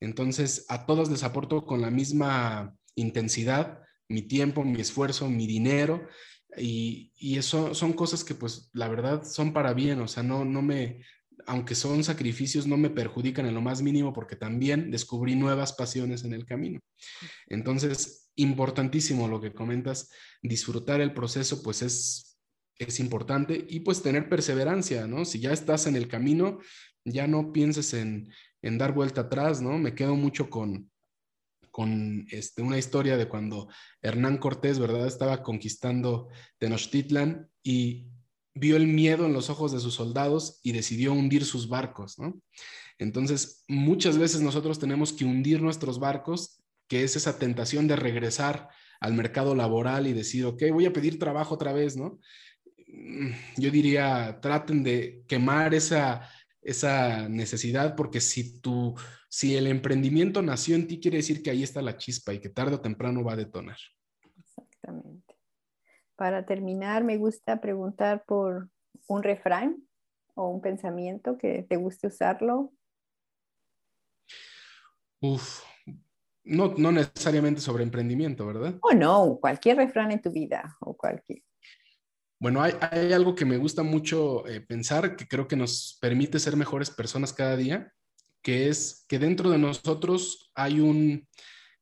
Entonces, 0.00 0.66
a 0.68 0.86
todas 0.86 1.10
les 1.10 1.22
aporto 1.22 1.64
con 1.64 1.80
la 1.80 1.90
misma 1.90 2.74
intensidad 2.96 3.80
mi 4.08 4.22
tiempo, 4.22 4.64
mi 4.64 4.80
esfuerzo, 4.80 5.28
mi 5.28 5.46
dinero. 5.46 6.06
Y, 6.56 7.12
y, 7.16 7.36
eso 7.38 7.74
son 7.74 7.94
cosas 7.94 8.22
que 8.22 8.34
pues 8.34 8.70
la 8.72 8.86
verdad 8.88 9.24
son 9.24 9.52
para 9.52 9.74
bien, 9.74 10.00
o 10.00 10.06
sea, 10.06 10.22
no, 10.22 10.44
no, 10.44 10.62
me, 10.62 11.00
aunque 11.46 11.74
son 11.74 12.04
sacrificios, 12.04 12.66
no 12.66 12.76
me 12.76 12.90
perjudican 12.90 13.46
en 13.46 13.54
lo 13.54 13.60
más 13.60 13.82
mínimo 13.82 14.12
porque 14.12 14.36
también 14.36 14.90
descubrí 14.90 15.34
nuevas 15.34 15.72
pasiones 15.72 16.24
en 16.24 16.32
el 16.32 16.44
camino. 16.44 16.80
Entonces, 17.46 18.30
importantísimo 18.36 19.28
lo 19.28 19.40
que 19.40 19.52
comentas, 19.52 20.10
disfrutar 20.42 21.00
el 21.00 21.14
proceso, 21.14 21.62
pues 21.62 21.82
es, 21.82 22.38
es 22.78 23.00
importante 23.00 23.66
y 23.68 23.80
pues 23.80 24.02
tener 24.02 24.28
perseverancia, 24.28 25.06
¿no? 25.06 25.24
Si 25.24 25.40
ya 25.40 25.52
estás 25.52 25.86
en 25.86 25.96
el 25.96 26.08
camino, 26.08 26.58
ya 27.04 27.26
no 27.26 27.52
pienses 27.52 27.94
en, 27.94 28.32
en 28.62 28.78
dar 28.78 28.92
vuelta 28.92 29.22
atrás, 29.22 29.60
¿no? 29.60 29.78
Me 29.78 29.94
quedo 29.94 30.16
mucho 30.16 30.50
con, 30.50 30.90
con 31.70 32.26
este, 32.30 32.62
una 32.62 32.78
historia 32.78 33.16
de 33.16 33.28
cuando 33.28 33.68
Hernán 34.00 34.38
Cortés, 34.38 34.78
¿verdad? 34.78 35.06
Estaba 35.06 35.42
conquistando 35.42 36.28
Tenochtitlan 36.58 37.50
y 37.62 38.08
vio 38.54 38.76
el 38.76 38.86
miedo 38.86 39.26
en 39.26 39.32
los 39.32 39.50
ojos 39.50 39.72
de 39.72 39.80
sus 39.80 39.94
soldados 39.94 40.60
y 40.62 40.72
decidió 40.72 41.12
hundir 41.12 41.44
sus 41.44 41.68
barcos, 41.68 42.18
¿no? 42.18 42.40
Entonces, 42.98 43.64
muchas 43.66 44.18
veces 44.18 44.40
nosotros 44.40 44.78
tenemos 44.78 45.12
que 45.12 45.24
hundir 45.24 45.60
nuestros 45.60 45.98
barcos, 45.98 46.62
que 46.88 47.02
es 47.02 47.16
esa 47.16 47.38
tentación 47.38 47.88
de 47.88 47.96
regresar 47.96 48.68
al 49.00 49.14
mercado 49.14 49.54
laboral 49.54 50.06
y 50.06 50.12
decir, 50.12 50.44
ok, 50.46 50.62
voy 50.72 50.86
a 50.86 50.92
pedir 50.92 51.18
trabajo 51.18 51.54
otra 51.54 51.72
vez, 51.72 51.96
¿no? 51.96 52.20
Mm, 52.86 53.30
yo 53.56 53.70
diría, 53.70 54.38
traten 54.40 54.84
de 54.84 55.24
quemar 55.26 55.74
esa, 55.74 56.28
esa 56.62 57.28
necesidad, 57.28 57.96
porque 57.96 58.20
si 58.20 58.60
tú, 58.60 58.94
si 59.28 59.56
el 59.56 59.66
emprendimiento 59.66 60.42
nació 60.42 60.76
en 60.76 60.86
ti, 60.86 61.00
quiere 61.00 61.16
decir 61.16 61.42
que 61.42 61.50
ahí 61.50 61.62
está 61.64 61.82
la 61.82 61.96
chispa 61.96 62.32
y 62.32 62.40
que 62.40 62.48
tarde 62.48 62.76
o 62.76 62.80
temprano 62.80 63.24
va 63.24 63.32
a 63.32 63.36
detonar. 63.36 63.78
Exactamente. 64.38 65.23
Para 66.16 66.46
terminar, 66.46 67.04
me 67.04 67.16
gusta 67.16 67.60
preguntar 67.60 68.24
por 68.24 68.70
un 69.08 69.22
refrán 69.22 69.82
o 70.34 70.48
un 70.48 70.60
pensamiento 70.60 71.38
que 71.38 71.62
te 71.68 71.76
guste 71.76 72.06
usarlo. 72.06 72.72
Uf, 75.20 75.62
no, 76.44 76.74
no 76.76 76.92
necesariamente 76.92 77.60
sobre 77.60 77.82
emprendimiento, 77.82 78.46
¿verdad? 78.46 78.78
O 78.82 78.92
no, 78.92 79.38
cualquier 79.40 79.78
refrán 79.78 80.12
en 80.12 80.20
tu 80.20 80.30
vida 80.30 80.76
o 80.80 80.96
cualquier. 80.96 81.42
Bueno, 82.38 82.62
hay, 82.62 82.74
algo 83.12 83.34
que 83.34 83.46
me 83.46 83.56
gusta 83.56 83.82
mucho 83.82 84.46
eh, 84.46 84.60
pensar, 84.60 85.16
que 85.16 85.26
creo 85.26 85.48
que 85.48 85.56
nos 85.56 85.96
permite 86.00 86.38
ser 86.38 86.56
mejores 86.56 86.90
personas 86.90 87.32
cada 87.32 87.56
día, 87.56 87.90
que 88.42 88.68
es 88.68 89.06
que 89.08 89.18
dentro 89.18 89.48
de 89.48 89.56
nosotros 89.56 90.50
hay 90.54 90.80
un 90.80 91.26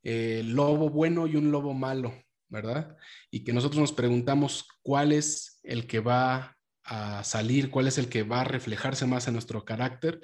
eh, 0.05 0.43
lobo 0.45 0.89
bueno 0.89 1.27
y 1.27 1.35
un 1.35 1.51
lobo 1.51 1.75
malo, 1.75 2.13
¿verdad? 2.53 2.97
Y 3.31 3.45
que 3.45 3.53
nosotros 3.53 3.81
nos 3.81 3.93
preguntamos 3.93 4.69
cuál 4.83 5.11
es 5.11 5.59
el 5.65 5.87
que 5.87 6.01
va 6.01 6.57
a 6.85 7.25
salir, 7.25 7.71
cuál 7.71 7.89
es 7.89 7.97
el 7.97 8.09
que 8.09 8.23
va 8.23 8.43
a 8.43 8.45
reflejarse 8.45 9.07
más 9.07 9.27
en 9.27 9.33
nuestro 9.33 9.65
carácter 9.65 10.21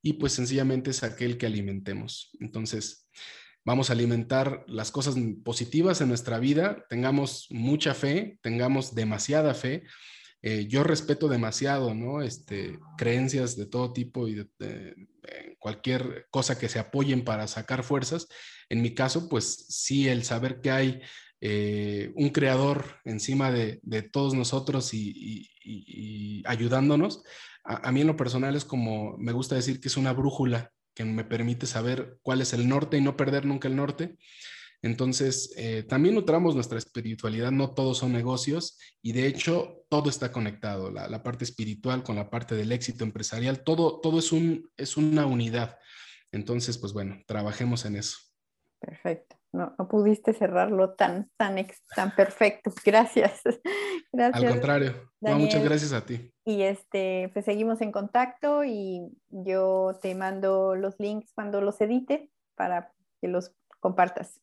y 0.00 0.14
pues 0.14 0.32
sencillamente 0.32 0.90
es 0.90 1.02
aquel 1.02 1.38
que 1.38 1.46
alimentemos. 1.46 2.30
Entonces, 2.40 3.08
vamos 3.64 3.90
a 3.90 3.94
alimentar 3.94 4.64
las 4.68 4.92
cosas 4.92 5.16
positivas 5.44 6.00
en 6.00 6.08
nuestra 6.08 6.38
vida, 6.38 6.86
tengamos 6.88 7.48
mucha 7.50 7.94
fe, 7.94 8.38
tengamos 8.42 8.94
demasiada 8.94 9.52
fe. 9.52 9.84
Eh, 10.44 10.66
yo 10.68 10.82
respeto 10.82 11.28
demasiado, 11.28 11.94
¿no? 11.94 12.22
Este, 12.22 12.78
creencias 12.96 13.56
de 13.56 13.66
todo 13.66 13.92
tipo 13.92 14.26
y 14.28 14.48
cualquier 15.58 16.26
cosa 16.30 16.58
que 16.58 16.68
se 16.68 16.80
apoyen 16.80 17.24
para 17.24 17.46
sacar 17.46 17.84
fuerzas. 17.84 18.26
En 18.68 18.82
mi 18.82 18.94
caso, 18.94 19.28
pues 19.28 19.66
sí, 19.68 20.08
el 20.08 20.24
saber 20.24 20.60
que 20.60 20.72
hay 20.72 21.00
eh, 21.44 22.12
un 22.14 22.28
creador 22.28 23.00
encima 23.04 23.50
de, 23.50 23.80
todos 24.12 24.32
nosotros 24.32 24.94
y, 24.94 25.50
ayudándonos, 26.46 27.24
a, 27.64 27.90
mí 27.90 28.02
en 28.02 28.06
lo 28.06 28.16
personal 28.16 28.54
es 28.54 28.64
como, 28.64 29.16
me 29.18 29.32
gusta 29.32 29.56
decir 29.56 29.80
que 29.80 29.88
es 29.88 29.96
una 29.96 30.12
brújula 30.12 30.70
que 30.94 31.04
me 31.04 31.24
permite 31.24 31.66
saber 31.66 32.20
cuál 32.22 32.42
es 32.42 32.52
el 32.52 32.68
norte 32.68 32.96
y 32.96 33.00
no 33.00 33.16
perder 33.16 33.44
nunca 33.44 33.66
el 33.66 33.74
norte. 33.74 34.18
Entonces, 34.82 35.52
eh, 35.56 35.82
también 35.82 36.14
nutramos 36.14 36.54
nuestra 36.54 36.78
espiritualidad, 36.78 37.50
no 37.50 37.74
todos 37.74 37.98
son 37.98 38.12
negocios 38.12 38.78
y 39.02 39.10
de 39.10 39.26
hecho 39.26 39.84
todo 39.88 40.10
está 40.10 40.30
conectado, 40.30 40.92
la, 40.92 41.22
parte 41.24 41.42
espiritual 41.42 42.04
con 42.04 42.14
la 42.14 42.30
parte 42.30 42.54
del 42.54 42.70
éxito 42.70 43.02
empresarial, 43.02 43.64
todo, 43.64 44.00
todo 44.00 44.20
es, 44.20 44.30
un, 44.30 44.70
es 44.76 44.96
una 44.96 45.26
unidad. 45.26 45.76
Entonces, 46.30 46.78
pues 46.78 46.92
bueno, 46.92 47.20
trabajemos 47.26 47.84
en 47.84 47.96
eso. 47.96 48.18
Perfecto. 48.80 49.41
No, 49.52 49.74
no 49.78 49.88
pudiste 49.88 50.32
cerrarlo 50.32 50.94
tan, 50.94 51.30
tan, 51.36 51.56
tan 51.94 52.14
perfecto. 52.14 52.72
Gracias. 52.84 53.42
gracias. 54.12 54.44
Al 54.44 54.50
contrario. 54.50 55.10
muchas 55.20 55.62
gracias 55.62 55.92
a 55.92 56.06
ti. 56.06 56.32
Y 56.44 56.62
este, 56.62 57.30
pues 57.34 57.44
seguimos 57.44 57.80
en 57.82 57.92
contacto 57.92 58.64
y 58.64 59.12
yo 59.28 59.98
te 60.00 60.14
mando 60.14 60.74
los 60.74 60.98
links 60.98 61.32
cuando 61.34 61.60
los 61.60 61.80
edite 61.80 62.30
para 62.54 62.92
que 63.20 63.28
los 63.28 63.52
compartas. 63.80 64.40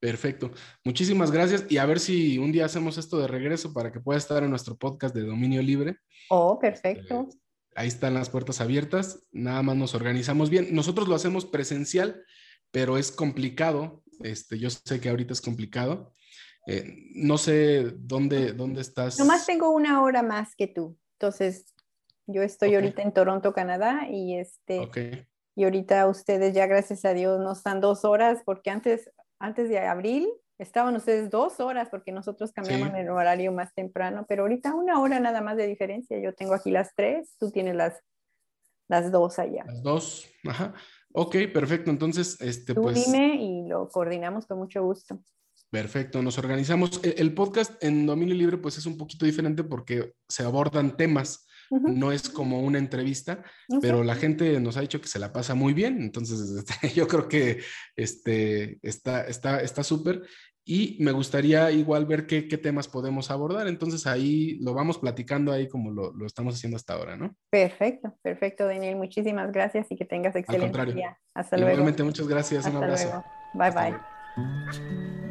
Perfecto. 0.00 0.50
Muchísimas 0.82 1.30
gracias 1.30 1.66
y 1.68 1.76
a 1.76 1.84
ver 1.84 2.00
si 2.00 2.38
un 2.38 2.52
día 2.52 2.64
hacemos 2.64 2.96
esto 2.96 3.18
de 3.18 3.28
regreso 3.28 3.74
para 3.74 3.92
que 3.92 4.00
pueda 4.00 4.18
estar 4.18 4.42
en 4.42 4.50
nuestro 4.50 4.76
podcast 4.76 5.14
de 5.14 5.22
dominio 5.22 5.62
libre. 5.62 5.98
Oh, 6.30 6.58
perfecto. 6.58 7.28
Eh, 7.30 7.36
ahí 7.76 7.88
están 7.88 8.14
las 8.14 8.30
puertas 8.30 8.62
abiertas, 8.62 9.26
nada 9.30 9.62
más 9.62 9.76
nos 9.76 9.94
organizamos 9.94 10.48
bien. 10.48 10.74
Nosotros 10.74 11.06
lo 11.06 11.14
hacemos 11.14 11.44
presencial, 11.44 12.24
pero 12.70 12.96
es 12.96 13.12
complicado. 13.12 14.02
Este, 14.20 14.58
yo 14.58 14.70
sé 14.70 15.00
que 15.00 15.08
ahorita 15.08 15.32
es 15.32 15.40
complicado. 15.40 16.14
Eh, 16.66 17.10
no 17.14 17.38
sé 17.38 17.90
dónde, 17.96 18.52
dónde 18.52 18.80
estás. 18.80 19.18
Nomás 19.18 19.46
tengo 19.46 19.70
una 19.70 20.02
hora 20.02 20.22
más 20.22 20.54
que 20.54 20.66
tú. 20.66 20.98
Entonces, 21.18 21.74
yo 22.26 22.42
estoy 22.42 22.74
ahorita 22.74 23.02
en 23.02 23.12
Toronto, 23.12 23.52
Canadá, 23.52 24.06
y 24.10 24.36
este, 24.36 24.80
y 25.56 25.64
ahorita 25.64 26.06
ustedes 26.06 26.54
ya, 26.54 26.66
gracias 26.66 27.04
a 27.04 27.12
Dios, 27.12 27.40
nos 27.40 27.62
dan 27.62 27.80
dos 27.80 28.04
horas, 28.04 28.42
porque 28.44 28.70
antes, 28.70 29.10
antes 29.38 29.68
de 29.68 29.78
abril 29.80 30.28
estaban 30.58 30.94
ustedes 30.94 31.30
dos 31.30 31.58
horas, 31.60 31.88
porque 31.90 32.12
nosotros 32.12 32.52
cambiamos 32.52 32.94
el 32.94 33.08
horario 33.08 33.50
más 33.50 33.74
temprano, 33.74 34.26
pero 34.28 34.42
ahorita 34.42 34.74
una 34.74 35.00
hora 35.00 35.18
nada 35.18 35.40
más 35.40 35.56
de 35.56 35.66
diferencia. 35.66 36.18
Yo 36.20 36.34
tengo 36.34 36.54
aquí 36.54 36.70
las 36.70 36.94
tres, 36.94 37.34
tú 37.38 37.50
tienes 37.50 37.74
las, 37.74 38.00
las 38.88 39.10
dos 39.10 39.38
allá. 39.38 39.64
Las 39.66 39.82
dos, 39.82 40.28
ajá. 40.46 40.74
Ok, 41.12 41.36
perfecto. 41.52 41.90
Entonces, 41.90 42.40
este, 42.40 42.74
tú 42.74 42.82
pues. 42.82 43.04
Dime 43.06 43.36
y 43.36 43.68
lo 43.68 43.88
coordinamos 43.88 44.46
con 44.46 44.58
mucho 44.58 44.82
gusto. 44.82 45.20
Perfecto, 45.70 46.20
nos 46.20 46.36
organizamos. 46.38 47.00
E, 47.04 47.14
el, 47.18 47.32
podcast 47.32 47.82
en 47.82 48.04
Dominio 48.04 48.34
Libre 48.34 48.58
pues 48.58 48.76
es 48.78 48.86
un 48.86 48.96
poquito 48.96 49.24
diferente 49.24 49.62
porque 49.62 50.14
se 50.28 50.42
abordan 50.42 50.96
temas, 50.96 51.46
no 51.70 52.10
es 52.10 52.28
como 52.28 52.60
una 52.60 52.78
entrevista, 52.78 53.44
pero 53.80 54.02
la 54.02 54.16
gente 54.16 54.58
nos 54.58 54.76
ha 54.76 54.80
dicho 54.80 55.00
que 55.00 55.06
se 55.06 55.20
la 55.20 55.32
pasa 55.32 55.54
muy 55.54 55.72
bien, 55.72 56.02
entonces 56.02 56.40
este, 56.40 56.88
yo 56.94 57.06
creo 57.06 57.28
que 57.28 57.60
este, 57.94 58.80
está 58.82 59.32
súper 59.32 59.64
está, 59.64 59.84
súper 59.84 60.22
y 60.64 60.96
me 61.00 61.12
gustaría 61.12 61.70
igual 61.70 62.06
ver 62.06 62.26
qué, 62.26 62.46
qué, 62.46 62.58
temas 62.58 62.88
podemos 62.88 63.30
abordar, 63.30 63.66
entonces 63.66 64.06
ahí 64.06 64.58
lo 64.60 64.74
vamos 64.74 64.98
platicando 64.98 65.52
ahí 65.52 65.68
como 65.68 65.90
lo, 65.90 66.12
lo, 66.12 66.26
estamos 66.26 66.54
haciendo 66.54 66.76
hasta 66.76 66.94
ahora, 66.94 67.16
¿no? 67.16 67.34
Perfecto, 67.50 68.16
perfecto, 68.22 68.66
Daniel, 68.66 68.96
muchísimas 68.96 69.50
gracias 69.52 69.86
y 69.90 69.96
que 69.96 70.04
tengas 70.04 70.36
excelente 70.36 70.92
día. 70.92 71.18
Hasta 71.34 71.56
luego. 71.56 71.72
Igualmente, 71.72 72.02
muchas 72.02 72.28
gracias, 72.28 72.66
un 72.66 72.76
abrazo. 72.76 73.24
Bye, 73.54 73.70
bye. 73.70 75.29